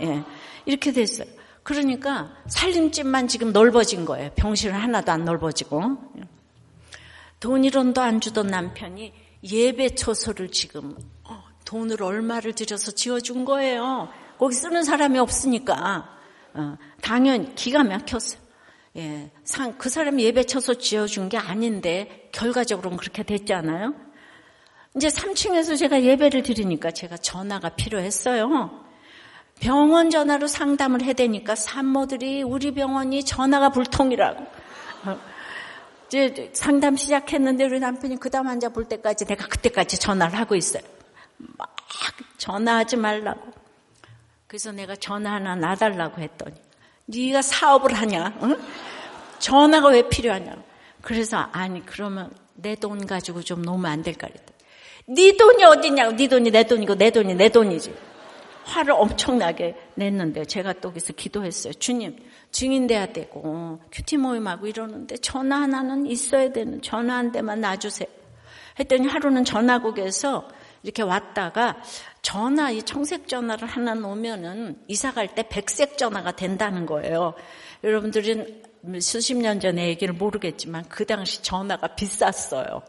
예. 0.00 0.22
이렇게 0.64 0.92
됐어요. 0.92 1.28
그러니까 1.62 2.32
살림집만 2.46 3.28
지금 3.28 3.52
넓어진 3.52 4.04
거예요. 4.04 4.30
병실은 4.36 4.74
하나도 4.74 5.12
안 5.12 5.24
넓어지고. 5.24 5.82
돈 7.40 7.62
1원도 7.62 7.98
안 7.98 8.20
주던 8.20 8.46
남편이 8.46 9.12
예배 9.42 9.94
처소를 9.96 10.50
지금 10.50 10.96
어, 11.24 11.42
돈을 11.64 12.02
얼마를 12.02 12.54
들여서 12.54 12.92
지어준 12.92 13.44
거예요. 13.44 14.08
거기 14.38 14.54
쓰는 14.54 14.82
사람이 14.82 15.18
없으니까. 15.18 16.16
어, 16.54 16.76
당연 17.02 17.54
기가 17.54 17.84
막혔어요. 17.84 18.40
예, 18.96 19.30
그 19.76 19.90
사람이 19.90 20.24
예배 20.24 20.44
쳐서 20.44 20.74
지어준 20.74 21.28
게 21.28 21.36
아닌데 21.36 22.30
결과적으로는 22.32 22.96
그렇게 22.96 23.22
됐잖아요. 23.22 23.94
이제 24.96 25.08
3층에서 25.08 25.78
제가 25.78 26.02
예배를 26.02 26.42
드리니까 26.42 26.90
제가 26.90 27.18
전화가 27.18 27.70
필요했어요. 27.70 28.86
병원 29.60 30.08
전화로 30.08 30.46
상담을 30.46 31.02
해야 31.02 31.12
되니까 31.12 31.54
산모들이 31.54 32.42
우리 32.42 32.72
병원이 32.72 33.24
전화가 33.24 33.68
불통이라고. 33.70 34.46
이제 36.06 36.50
상담 36.54 36.96
시작했는데 36.96 37.64
우리 37.64 37.80
남편이 37.80 38.18
그 38.18 38.30
다음 38.30 38.46
환자 38.46 38.70
볼 38.70 38.86
때까지 38.86 39.26
내가 39.26 39.46
그때까지 39.46 39.98
전화를 39.98 40.38
하고 40.38 40.54
있어요. 40.54 40.82
막 41.36 41.76
전화하지 42.38 42.96
말라고. 42.96 43.65
그래서 44.56 44.72
내가 44.72 44.96
전화 44.96 45.32
하나 45.32 45.54
놔달라고 45.54 46.22
했더니 46.22 46.54
네가 47.04 47.42
사업을 47.42 47.92
하냐? 47.92 48.38
응? 48.42 48.56
전화가 49.38 49.88
왜 49.88 50.08
필요하냐? 50.08 50.56
그래서 51.02 51.36
아니 51.52 51.84
그러면 51.84 52.30
내 52.54 52.74
돈 52.74 53.04
가지고 53.06 53.42
좀 53.42 53.60
놓으면 53.60 53.84
안 53.84 54.02
될까 54.02 54.28
그랬더니 54.28 54.56
네 55.08 55.36
돈이 55.36 55.62
어디냐고 55.62 56.16
네 56.16 56.26
돈이 56.26 56.50
내 56.50 56.62
돈이고 56.64 56.94
내 56.94 57.10
돈이 57.10 57.34
내 57.34 57.50
돈이지. 57.50 57.94
화를 58.64 58.94
엄청나게 58.94 59.76
냈는데 59.94 60.46
제가 60.46 60.72
또 60.72 60.88
거기서 60.88 61.12
기도했어요. 61.12 61.74
주님 61.74 62.16
증인돼야 62.50 63.12
되고 63.12 63.78
큐티 63.92 64.16
모임하고 64.16 64.68
이러는데 64.68 65.18
전화 65.18 65.60
하나는 65.60 66.06
있어야 66.06 66.50
되는 66.50 66.80
전화 66.80 67.16
한 67.16 67.30
대만 67.30 67.60
놔주세요. 67.60 68.08
했더니 68.80 69.06
하루는 69.06 69.44
전화국에서 69.44 70.48
이렇게 70.82 71.02
왔다가 71.02 71.76
전화, 72.26 72.72
이 72.72 72.82
청색 72.82 73.28
전화를 73.28 73.68
하나 73.68 73.94
놓으면은 73.94 74.80
이사 74.88 75.12
갈 75.12 75.28
때 75.28 75.44
백색 75.48 75.96
전화가 75.96 76.32
된다는 76.32 76.84
거예요. 76.84 77.34
여러분들은 77.84 78.62
수십 79.00 79.36
년 79.36 79.60
전에 79.60 79.86
얘기를 79.86 80.12
모르겠지만 80.12 80.86
그 80.88 81.06
당시 81.06 81.40
전화가 81.40 81.94
비쌌어요. 81.94 82.82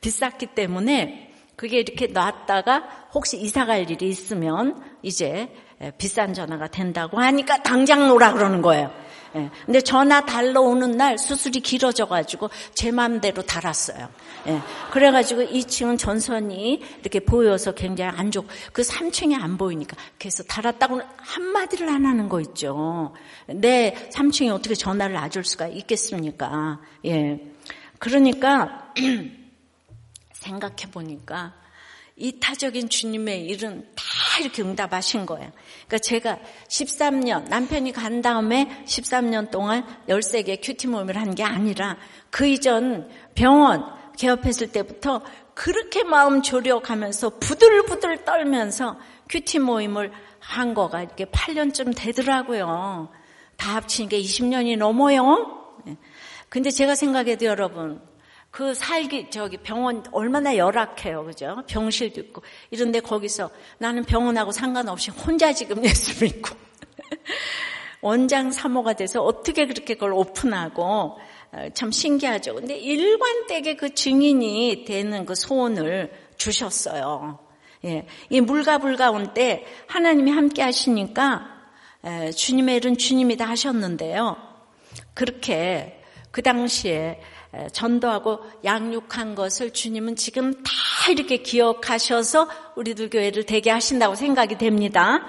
비쌌기 0.00 0.46
때문에 0.56 1.32
그게 1.54 1.78
이렇게 1.78 2.08
놨다가 2.08 3.08
혹시 3.14 3.40
이사 3.40 3.66
갈 3.66 3.88
일이 3.88 4.08
있으면 4.08 4.82
이제 5.02 5.54
비싼 5.96 6.34
전화가 6.34 6.66
된다고 6.66 7.20
하니까 7.20 7.62
당장 7.62 8.08
놓으라 8.08 8.32
그러는 8.32 8.62
거예요. 8.62 8.90
예. 9.36 9.50
근데 9.64 9.80
전화 9.80 10.24
달러 10.24 10.60
오는 10.60 10.96
날 10.96 11.18
수술이 11.18 11.60
길어져가지고 11.60 12.50
제 12.74 12.90
마음대로 12.90 13.42
달았어요. 13.42 14.08
예. 14.48 14.60
그래가지고 14.90 15.42
2층은 15.44 15.98
전선이 15.98 16.82
이렇게 17.00 17.20
보여서 17.20 17.72
굉장히 17.72 18.16
안 18.16 18.30
좋고 18.30 18.48
그 18.72 18.82
3층이 18.82 19.40
안 19.40 19.56
보이니까 19.56 19.96
그래서 20.18 20.42
달았다고는 20.42 21.04
한마디를 21.16 21.88
안 21.88 22.04
하는 22.04 22.28
거 22.28 22.40
있죠. 22.40 23.14
내 23.46 23.94
3층에 24.12 24.52
어떻게 24.52 24.74
전화를 24.74 25.14
놔줄 25.14 25.44
수가 25.44 25.68
있겠습니까? 25.68 26.80
예. 27.06 27.40
그러니까 27.98 28.92
생각해 30.32 30.90
보니까 30.90 31.54
이타적인 32.16 32.88
주님의 32.88 33.46
일은 33.46 33.86
다 33.94 34.04
이렇게 34.40 34.62
응답하신 34.62 35.24
거예요. 35.26 35.50
그러니까 35.92 35.98
제가 35.98 36.38
13년, 36.68 37.48
남편이 37.48 37.92
간 37.92 38.22
다음에 38.22 38.82
13년 38.86 39.50
동안 39.50 39.84
13개 40.08 40.58
큐티 40.62 40.86
모임을 40.86 41.18
한 41.18 41.34
게 41.34 41.44
아니라 41.44 41.98
그 42.30 42.46
이전 42.46 43.08
병원 43.34 43.84
개업했을 44.16 44.72
때부터 44.72 45.22
그렇게 45.54 46.02
마음 46.04 46.40
조력하면서 46.42 47.38
부들부들 47.38 48.24
떨면서 48.24 48.98
큐티 49.28 49.58
모임을 49.58 50.12
한 50.38 50.72
거가 50.74 51.02
이렇게 51.02 51.26
8년쯤 51.26 51.94
되더라고요. 51.96 53.10
다 53.56 53.76
합치니까 53.76 54.16
20년이 54.16 54.78
넘어요. 54.78 55.62
네. 55.84 55.96
근데 56.48 56.70
제가 56.70 56.94
생각해도 56.94 57.46
여러분, 57.46 58.00
그 58.52 58.74
살기 58.74 59.30
저기 59.30 59.56
병원 59.56 60.04
얼마나 60.12 60.56
열악해요, 60.58 61.24
그죠? 61.24 61.62
병실도 61.66 62.20
있고 62.20 62.42
이런데 62.70 63.00
거기서 63.00 63.50
나는 63.78 64.04
병원하고 64.04 64.52
상관없이 64.52 65.10
혼자 65.10 65.54
지금 65.54 65.82
예수 65.86 66.22
믿고 66.22 66.54
원장 68.02 68.52
사모가 68.52 68.92
돼서 68.92 69.22
어떻게 69.22 69.66
그렇게 69.66 69.94
그걸 69.94 70.12
오픈하고 70.12 71.18
어, 71.52 71.68
참 71.72 71.90
신기하죠. 71.90 72.56
근데 72.56 72.76
일관되게 72.76 73.76
그 73.76 73.94
증인이 73.94 74.84
되는 74.84 75.24
그 75.24 75.34
소원을 75.34 76.12
주셨어요. 76.36 77.38
예, 77.86 78.06
이 78.28 78.42
물가불 78.42 78.96
가운데 78.96 79.64
하나님이 79.86 80.30
함께 80.30 80.62
하시니까 80.62 81.48
주님의 82.36 82.76
일은 82.76 82.98
주님이 82.98 83.36
다 83.38 83.48
하셨는데요. 83.48 84.36
그렇게 85.14 86.02
그 86.30 86.42
당시에 86.42 87.20
전도하고 87.72 88.40
양육한 88.64 89.34
것을 89.34 89.72
주님은 89.72 90.16
지금 90.16 90.54
다 90.62 90.70
이렇게 91.10 91.38
기억하셔서 91.38 92.48
우리들 92.76 93.10
교회를 93.10 93.44
되게 93.44 93.70
하신다고 93.70 94.14
생각이 94.14 94.56
됩니다. 94.56 95.20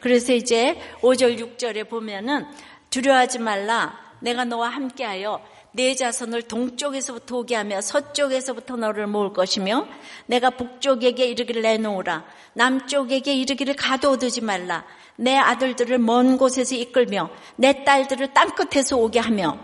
그래서 0.00 0.32
이제 0.32 0.80
5절, 1.00 1.38
6절에 1.38 1.88
보면은 1.88 2.46
두려워하지 2.90 3.38
말라. 3.38 3.98
내가 4.20 4.44
너와 4.44 4.68
함께하여 4.68 5.40
내 5.72 5.94
자손을 5.94 6.42
동쪽에서부터 6.42 7.38
오게 7.38 7.54
하며 7.54 7.80
서쪽에서부터 7.80 8.76
너를 8.76 9.06
모을 9.06 9.32
것이며 9.32 9.86
내가 10.26 10.50
북쪽에게 10.50 11.26
이르기를 11.26 11.62
내놓으라. 11.62 12.24
남쪽에게 12.54 13.34
이르기를 13.34 13.76
가둬두지 13.76 14.40
말라. 14.42 14.84
내 15.16 15.36
아들들을 15.36 15.98
먼 15.98 16.36
곳에서 16.36 16.74
이끌며 16.74 17.30
내 17.56 17.84
딸들을 17.84 18.32
땅끝에서 18.34 18.96
오게 18.96 19.20
하며 19.20 19.58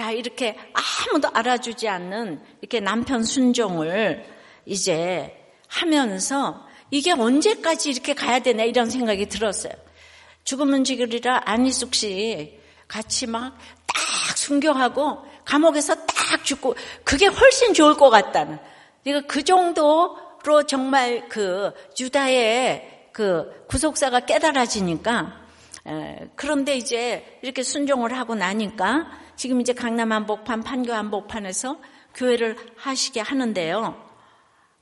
자, 0.00 0.12
이렇게 0.12 0.56
아무도 0.72 1.28
알아주지 1.32 1.88
않는 1.88 2.42
이렇게 2.60 2.80
남편 2.80 3.22
순종을 3.22 4.24
이제 4.64 5.36
하면서 5.68 6.66
이게 6.90 7.12
언제까지 7.12 7.90
이렇게 7.90 8.14
가야 8.14 8.38
되나 8.38 8.64
이런 8.64 8.88
생각이 8.88 9.26
들었어요. 9.26 9.72
죽으면 10.44 10.84
지그리라 10.84 11.42
안희숙 11.44 11.94
씨 11.94 12.58
같이 12.88 13.26
막 13.26 13.58
딱 14.30 14.38
순교하고 14.38 15.24
감옥에서 15.44 15.94
딱 15.94 16.44
죽고 16.44 16.76
그게 17.04 17.26
훨씬 17.26 17.74
좋을 17.74 17.96
것 17.96 18.10
같다는. 18.10 18.58
그러니까 19.02 19.26
그 19.26 19.42
정도로 19.42 20.66
정말 20.66 21.28
그 21.28 21.72
유다의 21.98 23.08
그 23.12 23.64
구속사가 23.68 24.20
깨달아지니까 24.20 25.40
그런데 26.36 26.76
이제 26.76 27.38
이렇게 27.42 27.62
순종을 27.62 28.16
하고 28.16 28.34
나니까 28.34 29.10
지금 29.40 29.62
이제 29.62 29.72
강남 29.72 30.12
한복판, 30.12 30.62
판교 30.62 30.92
한복판에서 30.92 31.78
교회를 32.14 32.58
하시게 32.76 33.22
하는데요. 33.22 33.98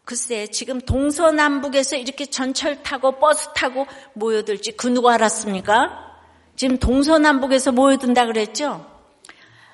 글쎄, 0.05 0.49
지금 0.49 0.81
동서남북에서 0.81 1.95
이렇게 1.95 2.27
전철 2.27 2.83
타고 2.83 3.21
버스 3.21 3.53
타고 3.55 3.87
모여들지 4.15 4.73
그 4.73 4.89
누가 4.89 5.15
알았습니까? 5.15 6.19
지금 6.57 6.77
동서남북에서 6.77 7.71
모여든다 7.71 8.27
그랬죠? 8.27 8.85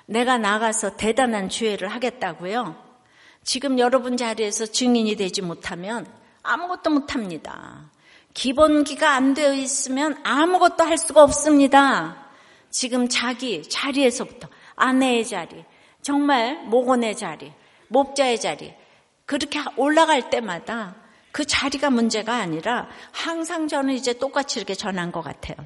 내가 0.05 0.37
나가서 0.37 0.99
대단한 0.99 1.49
주회를 1.49 1.89
하겠다고요. 1.89 2.76
지금 3.43 3.78
여러분 3.78 4.18
자리에서 4.18 4.66
증인이 4.66 5.16
되지 5.16 5.41
못하면 5.41 6.07
아무것도 6.43 6.91
못합니다. 6.91 7.91
기본기가 8.35 9.12
안 9.12 9.32
되어 9.32 9.55
있으면 9.55 10.18
아무것도 10.24 10.85
할 10.85 10.99
수가 10.99 11.22
없습니다. 11.22 12.22
지금 12.68 13.09
자기 13.09 13.62
자리에서부터 13.62 14.49
아내의 14.77 15.25
자리, 15.27 15.64
정말 16.03 16.64
모건의 16.64 17.16
자리, 17.16 17.53
목자의 17.89 18.41
자리, 18.41 18.75
그렇게 19.27 19.61
올라갈 19.77 20.31
때마다 20.31 20.97
그 21.33 21.45
자리가 21.45 21.91
문제가 21.91 22.37
아니라 22.37 22.89
항상 23.11 23.66
저는 23.68 23.95
이제 23.95 24.12
똑같이 24.12 24.59
이렇게 24.59 24.75
전한 24.75 25.11
것 25.11 25.22
같아요. 25.22 25.57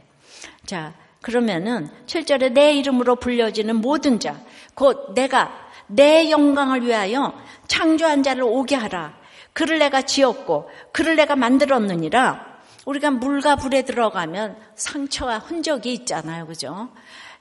자, 0.65 0.95
그러면은 1.21 1.91
7절에 2.07 2.53
내 2.53 2.73
이름으로 2.75 3.17
불려지는 3.17 3.77
모든 3.77 4.21
자, 4.21 4.41
곧 4.75 5.15
내가 5.15 5.53
내 5.87 6.31
영광을 6.31 6.87
위하여 6.87 7.35
창조한 7.67 8.23
자를 8.23 8.45
오게 8.45 8.77
하라. 8.77 9.19
그를 9.53 9.79
내가 9.79 10.03
지었고 10.03 10.71
그를 10.93 11.17
내가 11.17 11.35
만들었느니라. 11.35 12.47
우리가 12.85 13.11
물과 13.11 13.57
불에 13.57 13.83
들어가면 13.83 14.57
상처와 14.75 15.39
흔적이 15.39 15.93
있잖아요. 15.93 16.47
그죠? 16.47 16.89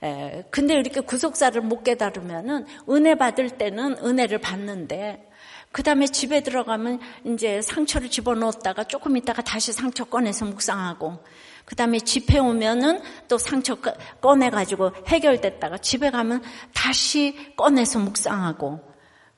에, 0.04 0.44
근데 0.52 0.76
이렇게 0.76 1.02
구속사를 1.02 1.60
못 1.62 1.84
깨달으면은 1.84 2.66
은혜 2.90 3.16
받을 3.16 3.50
때는 3.50 3.98
은혜를 4.04 4.40
받는데 4.40 5.28
그 5.72 5.84
다음에 5.84 6.08
집에 6.08 6.42
들어가면 6.42 7.00
이제 7.26 7.62
상처를 7.62 8.10
집어넣었다가 8.10 8.86
조금 8.86 9.18
있다가 9.18 9.42
다시 9.42 9.72
상처 9.74 10.06
꺼내서 10.06 10.46
묵상하고 10.46 11.24
그 11.66 11.76
다음에 11.76 12.00
집에 12.00 12.40
오면은 12.40 13.02
또 13.28 13.38
상처 13.38 13.76
꺼내가지고 14.22 14.92
해결됐다가 15.08 15.78
집에 15.80 16.10
가면 16.10 16.42
다시 16.74 17.36
꺼내서 17.58 18.00
묵상하고 18.00 18.80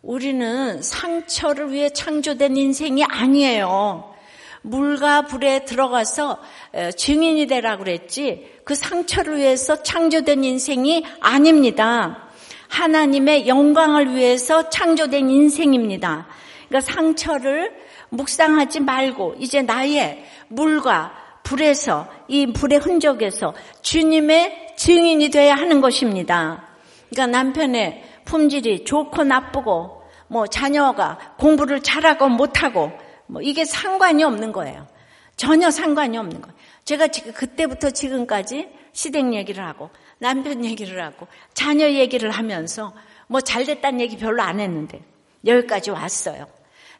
우리는 0.01 0.81
상처를 0.81 1.71
위해 1.71 1.89
창조된 1.89 2.55
인생이 2.55 3.03
아니에요. 3.03 4.13
물과 4.61 5.23
불에 5.23 5.65
들어가서 5.65 6.39
증인이 6.97 7.47
되라 7.47 7.77
그랬지 7.77 8.59
그 8.63 8.75
상처를 8.75 9.37
위해서 9.37 9.81
창조된 9.81 10.43
인생이 10.43 11.05
아닙니다. 11.19 12.29
하나님의 12.67 13.47
영광을 13.47 14.15
위해서 14.15 14.69
창조된 14.69 15.29
인생입니다. 15.29 16.27
그러니까 16.67 16.91
상처를 16.91 17.73
묵상하지 18.09 18.81
말고 18.81 19.35
이제 19.39 19.61
나의 19.61 20.23
물과 20.49 21.13
불에서 21.43 22.07
이 22.27 22.53
불의 22.53 22.79
흔적에서 22.79 23.53
주님의 23.81 24.75
증인이 24.77 25.29
돼야 25.29 25.55
하는 25.55 25.81
것입니다. 25.81 26.67
그러니까 27.09 27.37
남편의 27.37 28.03
품질이 28.25 28.85
좋고 28.85 29.23
나쁘고 29.23 30.03
뭐 30.27 30.45
자녀가 30.45 31.17
공부를 31.37 31.81
잘하고 31.81 32.29
못하고 32.29 32.91
뭐 33.29 33.41
이게 33.41 33.63
상관이 33.63 34.23
없는 34.23 34.51
거예요. 34.51 34.87
전혀 35.37 35.69
상관이 35.71 36.17
없는 36.17 36.41
거예요. 36.41 36.55
제가 36.83 37.07
지금 37.09 37.31
그때부터 37.31 37.91
지금까지 37.91 38.67
시댁 38.91 39.33
얘기를 39.33 39.65
하고 39.65 39.89
남편 40.17 40.65
얘기를 40.65 41.01
하고 41.03 41.27
자녀 41.53 41.87
얘기를 41.87 42.31
하면서 42.31 42.93
뭐 43.27 43.39
잘됐다는 43.39 44.01
얘기 44.01 44.17
별로 44.17 44.41
안 44.41 44.59
했는데 44.59 45.01
여기까지 45.45 45.91
왔어요. 45.91 46.47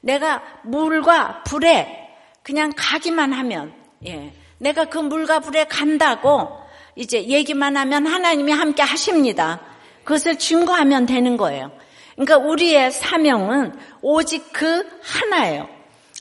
내가 0.01 0.43
물과 0.63 1.43
불에 1.43 2.07
그냥 2.43 2.71
가기만 2.75 3.33
하면 3.33 3.73
예. 4.05 4.31
내가 4.59 4.85
그 4.85 4.99
물과 4.99 5.39
불에 5.39 5.65
간다고 5.65 6.49
이제 6.95 7.23
얘기만 7.23 7.75
하면 7.75 8.05
하나님이 8.05 8.51
함께 8.51 8.83
하십니다. 8.83 9.59
그것을 10.03 10.37
증거하면 10.37 11.07
되는 11.07 11.37
거예요. 11.37 11.71
그러니까 12.15 12.37
우리의 12.37 12.91
사명은 12.91 13.73
오직 14.01 14.53
그 14.53 14.87
하나예요. 15.01 15.78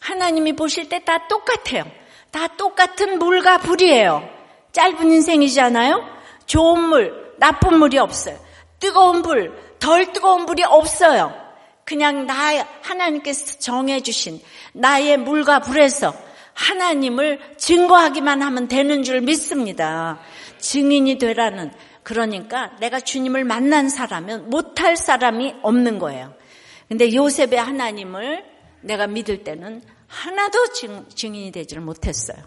하나님이 0.09 0.54
보실 0.54 0.88
때 0.88 0.98
다 1.00 1.26
똑같아요. 1.28 1.84
다 2.30 2.48
똑같은 2.48 3.18
물과 3.18 3.59
불이에요. 3.59 4.28
짧은 4.72 5.11
인생이잖아요. 5.11 6.04
좋은 6.46 6.80
물, 6.88 7.34
나쁜 7.38 7.78
물이 7.78 7.98
없어요. 7.98 8.38
뜨거운 8.80 9.22
불, 9.22 9.52
덜 9.78 10.12
뜨거운 10.12 10.46
불이 10.46 10.64
없어요. 10.64 11.34
그냥 11.84 12.26
나 12.26 12.34
하나님께서 12.82 13.59
정해 13.59 14.00
주신 14.00 14.40
나의 14.72 15.16
물과 15.16 15.61
불에서 15.61 16.14
하나님을 16.52 17.40
증거하기만 17.56 18.42
하면 18.42 18.68
되는 18.68 19.02
줄 19.02 19.20
믿습니다. 19.22 20.18
증인이 20.59 21.16
되라는 21.18 21.72
그러니까 22.02 22.76
내가 22.80 23.00
주님을 23.00 23.44
만난 23.44 23.88
사람은 23.88 24.50
못할 24.50 24.96
사람이 24.96 25.56
없는 25.62 25.98
거예요. 25.98 26.34
근데 26.88 27.14
요셉의 27.14 27.59
하나님을 27.59 28.44
내가 28.82 29.06
믿을 29.06 29.44
때는 29.44 29.82
하나도 30.09 30.72
증, 30.72 31.06
인이 31.34 31.52
되지를 31.52 31.82
못했어요. 31.82 32.38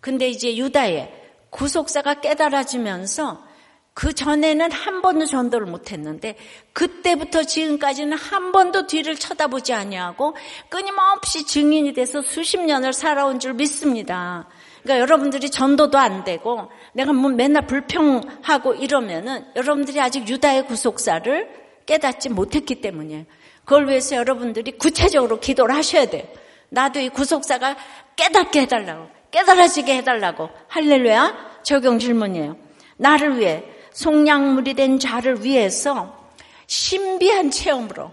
근데 0.00 0.28
이제 0.28 0.56
유다의 0.56 1.10
구속사가 1.50 2.20
깨달아지면서 2.20 3.46
그 3.94 4.12
전에는 4.12 4.70
한 4.72 5.00
번도 5.00 5.24
전도를 5.24 5.66
못했는데 5.66 6.36
그때부터 6.74 7.44
지금까지는 7.44 8.14
한 8.18 8.52
번도 8.52 8.86
뒤를 8.86 9.16
쳐다보지 9.16 9.72
아니하고 9.72 10.36
끊임없이 10.68 11.46
증인이 11.46 11.94
돼서 11.94 12.20
수십 12.20 12.60
년을 12.60 12.92
살아온 12.92 13.40
줄 13.40 13.54
믿습니다. 13.54 14.48
그러니까 14.82 15.00
여러분들이 15.00 15.48
전도도 15.48 15.96
안 15.96 16.24
되고 16.24 16.70
내가 16.92 17.14
뭐 17.14 17.30
맨날 17.30 17.66
불평하고 17.66 18.74
이러면은 18.74 19.46
여러분들이 19.56 19.98
아직 19.98 20.28
유다의 20.28 20.66
구속사를 20.66 21.48
깨닫지 21.86 22.28
못했기 22.28 22.82
때문이에요. 22.82 23.24
그걸 23.64 23.88
위해서 23.88 24.16
여러분들이 24.16 24.72
구체적으로 24.72 25.40
기도를 25.40 25.74
하셔야 25.74 26.04
돼요. 26.04 26.24
나도 26.68 27.00
이 27.00 27.08
구속사가 27.08 27.76
깨닫게 28.16 28.62
해달라고, 28.62 29.08
깨달아지게 29.30 29.96
해달라고. 29.96 30.50
할렐루야? 30.68 31.60
적용 31.62 31.98
질문이에요. 31.98 32.56
나를 32.96 33.38
위해 33.38 33.64
속량물이 33.92 34.74
된 34.74 34.98
자를 34.98 35.44
위해서 35.44 36.28
신비한 36.66 37.50
체험으로, 37.50 38.12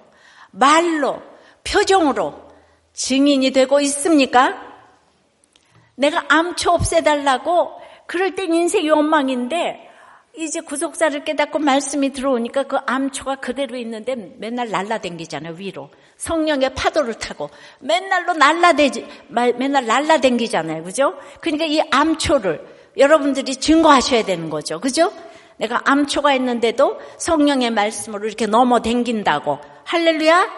말로, 0.51 1.21
표정으로 1.63 2.43
증인이 2.93 3.51
되고 3.51 3.81
있습니까? 3.81 4.73
내가 5.95 6.25
암초 6.27 6.71
없애달라고 6.71 7.81
그럴 8.07 8.35
땐 8.35 8.53
인생이 8.53 8.89
원망인데 8.89 9.89
이제 10.37 10.61
구속사를 10.61 11.23
깨닫고 11.23 11.59
말씀이 11.59 12.11
들어오니까 12.11 12.63
그 12.63 12.77
암초가 12.77 13.35
그대로 13.35 13.77
있는데 13.77 14.15
맨날 14.15 14.69
날라댕기잖아요 14.69 15.53
위로 15.55 15.89
성령의 16.23 16.73
파도를 16.73 17.15
타고 17.15 17.49
맨날로 17.79 18.33
날라대지 18.33 19.05
맨날 19.27 19.85
날라댕기잖아요 19.85 20.83
그죠? 20.83 21.15
그러니까 21.41 21.65
이 21.65 21.81
암초를 21.91 22.65
여러분들이 22.97 23.57
증거하셔야 23.57 24.23
되는 24.23 24.49
거죠 24.49 24.79
그죠? 24.79 25.11
내가 25.57 25.81
암초가 25.83 26.33
있는데도 26.35 26.99
성령의 27.17 27.71
말씀으로 27.71 28.25
이렇게 28.25 28.45
넘어댕긴다고 28.45 29.59
할렐루야 29.83 30.49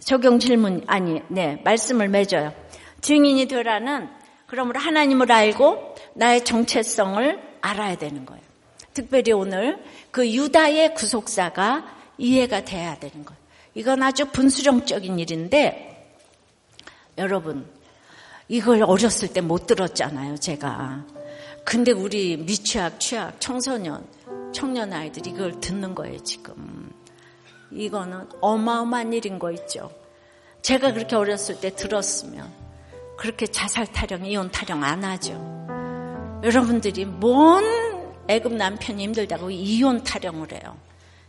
적용 0.00 0.38
질문 0.38 0.84
아니 0.86 1.22
네 1.28 1.62
말씀을 1.64 2.08
맺어요 2.08 2.52
증인이 3.00 3.46
되라는 3.46 4.10
그러므로 4.46 4.78
하나님을 4.78 5.32
알고 5.32 5.94
나의 6.14 6.44
정체성을 6.44 7.40
알아야 7.62 7.96
되는 7.96 8.26
거예요. 8.26 8.42
특별히 8.92 9.32
오늘 9.32 9.78
그 10.10 10.28
유다의 10.28 10.94
구속사가 10.94 11.86
이해가 12.18 12.64
돼야 12.64 12.96
되는 12.96 13.24
거예요. 13.24 13.39
이건 13.74 14.02
아주 14.02 14.26
분수령적인 14.26 15.18
일인데 15.18 16.16
여러분 17.18 17.66
이걸 18.48 18.82
어렸을 18.82 19.32
때 19.32 19.40
못 19.40 19.66
들었잖아요, 19.66 20.36
제가. 20.38 21.04
근데 21.64 21.92
우리 21.92 22.36
미취학, 22.36 22.98
취학, 22.98 23.40
청소년, 23.40 24.04
청년 24.52 24.92
아이들이 24.92 25.30
이걸 25.30 25.60
듣는 25.60 25.94
거예요, 25.94 26.20
지금. 26.24 26.90
이거는 27.70 28.26
어마어마한 28.40 29.12
일인 29.12 29.38
거 29.38 29.52
있죠. 29.52 29.92
제가 30.62 30.92
그렇게 30.92 31.14
어렸을 31.14 31.60
때 31.60 31.74
들었으면 31.74 32.52
그렇게 33.16 33.46
자살 33.46 33.86
타령, 33.86 34.26
이혼 34.26 34.50
타령 34.50 34.82
안 34.82 35.04
하죠. 35.04 35.32
여러분들이 36.42 37.04
뭔 37.04 37.62
애급 38.28 38.54
남편이 38.54 39.02
힘들다고 39.04 39.50
이혼 39.50 40.02
타령을 40.02 40.52
해요. 40.52 40.76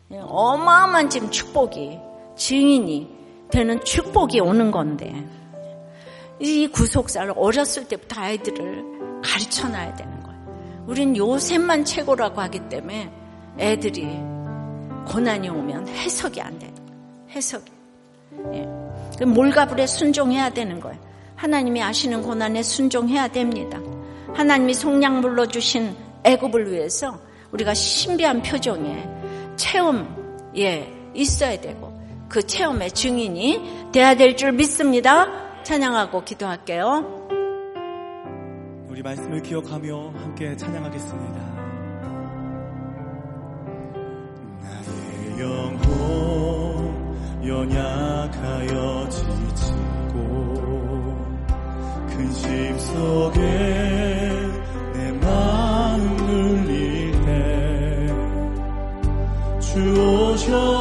어마어마한 0.10 1.10
지금 1.12 1.30
축복이, 1.30 2.00
증인이 2.42 3.08
되는 3.52 3.84
축복이 3.84 4.40
오는 4.40 4.72
건데, 4.72 5.14
이 6.40 6.66
구속사를 6.68 7.32
어렸을 7.36 7.88
때부터 7.88 8.20
아이들을 8.20 9.22
가르쳐 9.24 9.70
놔야 9.70 9.94
되는 9.94 10.24
거예요. 10.24 10.86
우린 10.88 11.16
요새만 11.16 11.86
최고라고 11.86 12.42
하기 12.42 12.68
때문에 12.68 13.12
애들이 13.60 14.08
고난이 15.08 15.50
오면 15.50 15.88
해석이 15.90 16.42
안 16.42 16.58
돼요. 16.58 16.72
해석이. 17.30 17.72
예. 18.54 19.26
몰가불에 19.26 19.86
순종해야 19.86 20.50
되는 20.50 20.80
거예요. 20.80 21.00
하나님이 21.36 21.84
아시는 21.84 22.24
고난에 22.24 22.64
순종해야 22.64 23.28
됩니다. 23.28 23.80
하나님이 24.34 24.74
속량물로 24.74 25.46
주신 25.46 25.96
애굽을 26.24 26.72
위해서 26.72 27.20
우리가 27.52 27.76
신비한 27.76 28.42
표정에 28.42 29.08
체험에 29.58 30.92
있어야 31.14 31.62
되고 31.62 31.91
그 32.32 32.48
체험의 32.48 32.92
증인이 32.94 33.92
돼야 33.92 34.16
될 34.16 34.38
줄 34.38 34.54
믿습니다. 34.54 35.28
찬양하고 35.64 36.24
기도할게요. 36.24 37.28
우리 38.88 39.02
말씀을 39.04 39.42
기억하며 39.42 40.14
함께 40.16 40.56
찬양하겠습니다. 40.56 41.40
나의 44.62 45.42
영혼 45.42 45.92
연약하여 47.46 49.10
지치고 49.10 50.54
근심 52.08 52.80
속에 52.80 53.42
내 54.94 55.12
마음 55.22 56.16
눌릴 56.18 57.12
때주 59.60 60.32
오셔 60.32 60.81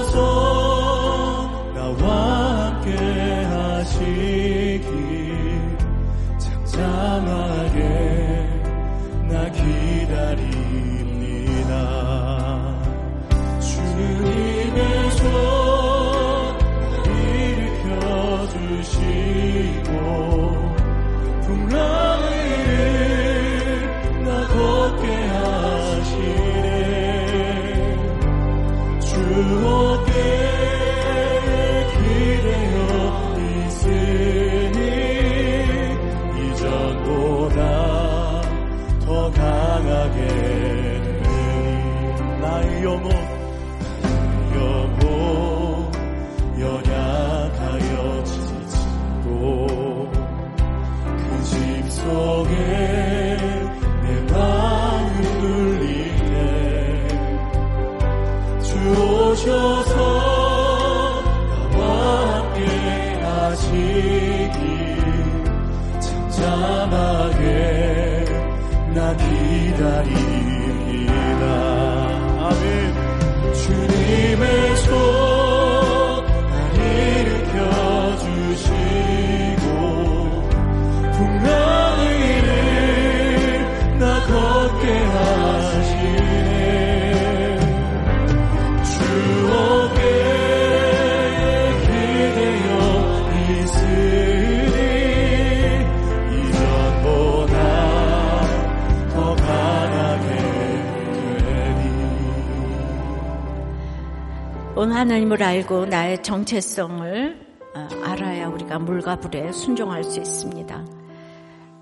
하나님을 104.93 105.43
알고 105.43 105.86
나의 105.86 106.22
정체성을 106.22 107.51
어, 107.74 107.88
알아야 108.03 108.49
우리가 108.49 108.78
물과 108.78 109.16
불에 109.20 109.53
순종할 109.53 110.03
수 110.05 110.18
있습니다. 110.18 110.84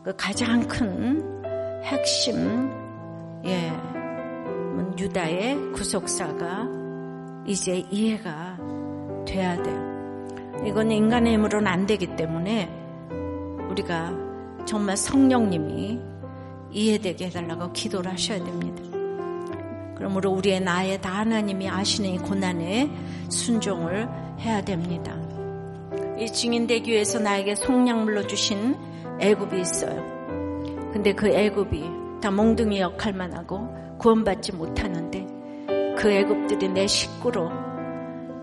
그 0.04 0.14
가장 0.16 0.66
큰 0.68 1.42
핵심, 1.82 2.70
예, 3.44 3.70
음, 3.70 4.94
유다의 4.98 5.72
구속사가 5.72 6.66
이제 7.46 7.84
이해가 7.90 8.58
돼야 9.26 9.62
돼요. 9.62 9.88
이건 10.66 10.90
인간의 10.90 11.34
힘으로는 11.34 11.66
안 11.66 11.86
되기 11.86 12.16
때문에 12.16 12.68
우리가 13.70 14.12
정말 14.66 14.96
성령님이 14.96 16.00
이해되게 16.70 17.26
해달라고 17.26 17.72
기도를 17.72 18.12
하셔야 18.12 18.42
됩니다. 18.42 18.87
그러므로 19.98 20.30
우리의 20.30 20.60
나의 20.60 21.00
다 21.00 21.10
하나님이 21.10 21.68
아시는 21.68 22.10
이 22.10 22.18
고난에 22.18 22.90
순종을 23.28 24.08
해야 24.40 24.62
됩니다. 24.62 25.14
이 26.18 26.26
증인되기 26.26 26.90
위해서 26.90 27.18
나에게 27.18 27.56
속량물로 27.56 28.26
주신 28.26 28.76
애굽이 29.20 29.60
있어요. 29.60 30.02
근데 30.92 31.12
그 31.12 31.28
애굽이 31.28 32.20
다 32.22 32.30
몽둥이 32.30 32.80
역할만 32.80 33.34
하고 33.34 33.68
구원받지 33.98 34.52
못하는데 34.52 35.26
그 35.96 36.10
애굽들이 36.10 36.68
내 36.68 36.86
식구로 36.86 37.50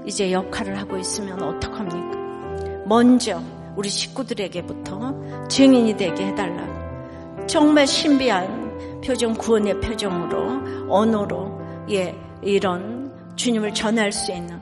이제 0.06 0.32
역할을 0.32 0.78
하고 0.78 0.98
있으면 0.98 1.42
어떡합니까? 1.42 2.84
먼저 2.86 3.42
우리 3.76 3.90
식구들에게부터 3.90 5.48
증인이 5.48 5.98
되게 5.98 6.28
해달라고. 6.28 7.48
정말 7.48 7.88
신비한 7.88 8.65
표정, 9.06 9.34
구원의 9.34 9.80
표정으로, 9.82 10.90
언어로, 10.90 11.62
예, 11.92 12.16
이런 12.42 13.12
주님을 13.36 13.74
전할 13.74 14.12
수 14.12 14.32
있는. 14.32 14.60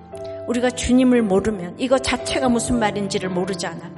우리가 0.47 0.71
주님을 0.71 1.21
모르면 1.21 1.75
이거 1.77 1.97
자체가 1.97 2.49
무슨 2.49 2.79
말인지를 2.79 3.29
모르잖아. 3.29 3.91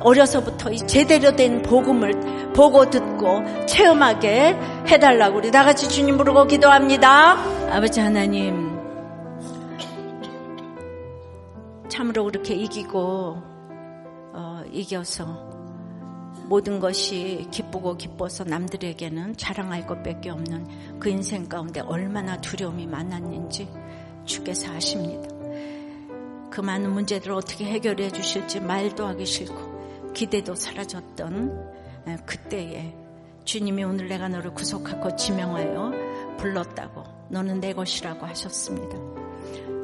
어려서부터 0.00 0.70
이 0.70 0.78
제대로 0.78 1.34
된 1.34 1.62
복음을 1.62 2.52
보고 2.52 2.88
듣고 2.90 3.42
체험하게 3.66 4.56
해달라고 4.86 5.38
우리 5.38 5.50
다 5.50 5.64
같이 5.64 5.88
주님 5.88 6.18
부르고 6.18 6.46
기도합니다. 6.46 7.32
아버지 7.70 8.00
하나님, 8.00 8.76
참으로 11.88 12.24
그렇게 12.24 12.54
이기고 12.54 13.42
어, 14.34 14.62
이겨서 14.70 15.55
모든 16.46 16.78
것이 16.78 17.48
기쁘고 17.50 17.96
기뻐서 17.96 18.44
남들에게는 18.44 19.36
자랑할 19.36 19.86
것밖에 19.86 20.30
없는 20.30 20.98
그 21.00 21.08
인생 21.08 21.48
가운데 21.48 21.80
얼마나 21.80 22.40
두려움이 22.40 22.86
많았는지 22.86 23.68
주께서 24.24 24.72
아십니다. 24.72 25.28
그 26.50 26.60
많은 26.60 26.92
문제들을 26.92 27.34
어떻게 27.34 27.64
해결해 27.64 28.10
주실지 28.10 28.60
말도 28.60 29.04
하기 29.06 29.26
싫고 29.26 30.12
기대도 30.14 30.54
사라졌던 30.54 31.74
에, 32.06 32.16
그때에 32.24 32.94
주님이 33.44 33.84
오늘 33.84 34.08
내가 34.08 34.28
너를 34.28 34.54
구속하고 34.54 35.16
지명하여 35.16 36.36
불렀다고 36.38 37.04
너는 37.28 37.60
내 37.60 37.72
것이라고 37.72 38.24
하셨습니다. 38.26 38.96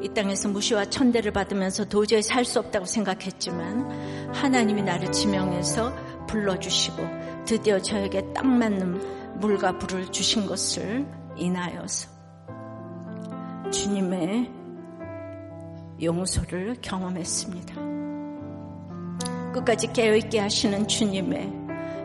이 0.01 0.09
땅에서 0.09 0.49
무시와 0.49 0.85
천대를 0.85 1.31
받으면서 1.31 1.85
도저히 1.85 2.21
살 2.21 2.43
수 2.43 2.59
없다고 2.59 2.85
생각했지만 2.85 4.33
하나님이 4.33 4.81
나를 4.83 5.11
지명해서 5.11 5.93
불러주시고 6.33 7.45
드디어 7.45 7.79
저에게 7.79 8.33
딱 8.33 8.47
맞는 8.47 9.39
물과 9.39 9.77
불을 9.77 10.11
주신 10.11 10.47
것을 10.47 11.05
인하여서 11.35 12.09
주님의 13.71 14.51
용서를 16.01 16.75
경험했습니다. 16.81 17.75
끝까지 19.53 19.93
깨어있게 19.93 20.39
하시는 20.39 20.87
주님의 20.87 21.53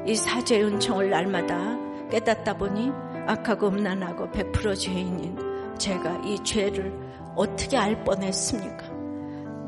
이 0.07 0.15
사죄의 0.15 0.65
은총을 0.65 1.09
날마다 1.09 1.79
깨닫다 2.11 2.59
보니 2.59 2.91
악하고 3.27 3.69
음란하고 3.69 4.29
100% 4.31 4.79
죄인인 4.79 5.39
제가 5.79 6.23
이 6.27 6.39
죄를 6.45 6.93
어떻게 7.35 7.79
알 7.79 8.05
뻔했습니까? 8.05 8.91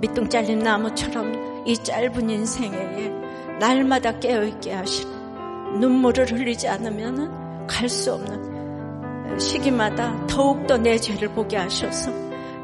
밑둥 0.01 0.29
잘린 0.29 0.59
나무처럼 0.59 1.67
이 1.67 1.75
짧은 1.75 2.29
인생에 2.29 3.30
날마다 3.61 4.19
깨어있게 4.19 4.73
하시는 4.73 5.81
눈물을 5.81 6.33
흘리지 6.33 6.67
않으면 6.67 7.67
갈 7.67 7.89
수 7.89 8.15
없는 8.15 9.39
시기마다 9.39 10.27
더욱더 10.27 10.77
내 10.77 10.99
죄를 10.99 11.29
보게 11.29 11.57
하셔서 11.57 12.11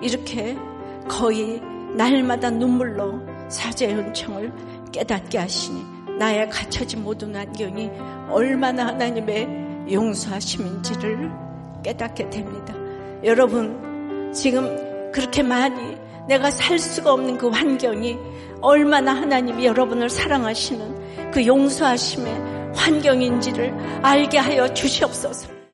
이렇게 0.03 0.57
거의 1.07 1.61
날마다 1.95 2.51
눈물로 2.51 3.21
사죄의 3.49 3.95
은총을 3.95 4.53
깨닫게 4.91 5.39
하시니 5.39 5.85
나의 6.19 6.49
갇혀진 6.51 7.05
모든 7.05 7.37
환경이 7.37 7.91
얼마나 8.31 8.87
하나님의 8.89 9.93
용서하심인지를 9.93 11.31
깨닫게 11.85 12.31
됩니다. 12.31 12.75
여러분 13.23 14.33
지금 14.35 15.13
그렇게 15.13 15.43
많이 15.43 15.97
내가 16.29 16.51
살 16.51 16.79
수가 16.79 17.13
없는 17.13 17.39
그 17.39 17.49
환경이 17.49 18.19
얼마나 18.61 19.15
하나님이 19.15 19.67
여러분을 19.67 20.11
사랑하시는 20.11 21.31
그 21.33 21.47
용서하심의 21.47 22.73
환경인지를 22.75 24.01
알게 24.03 24.39
하여 24.39 24.73
주시옵소서. 24.73 25.56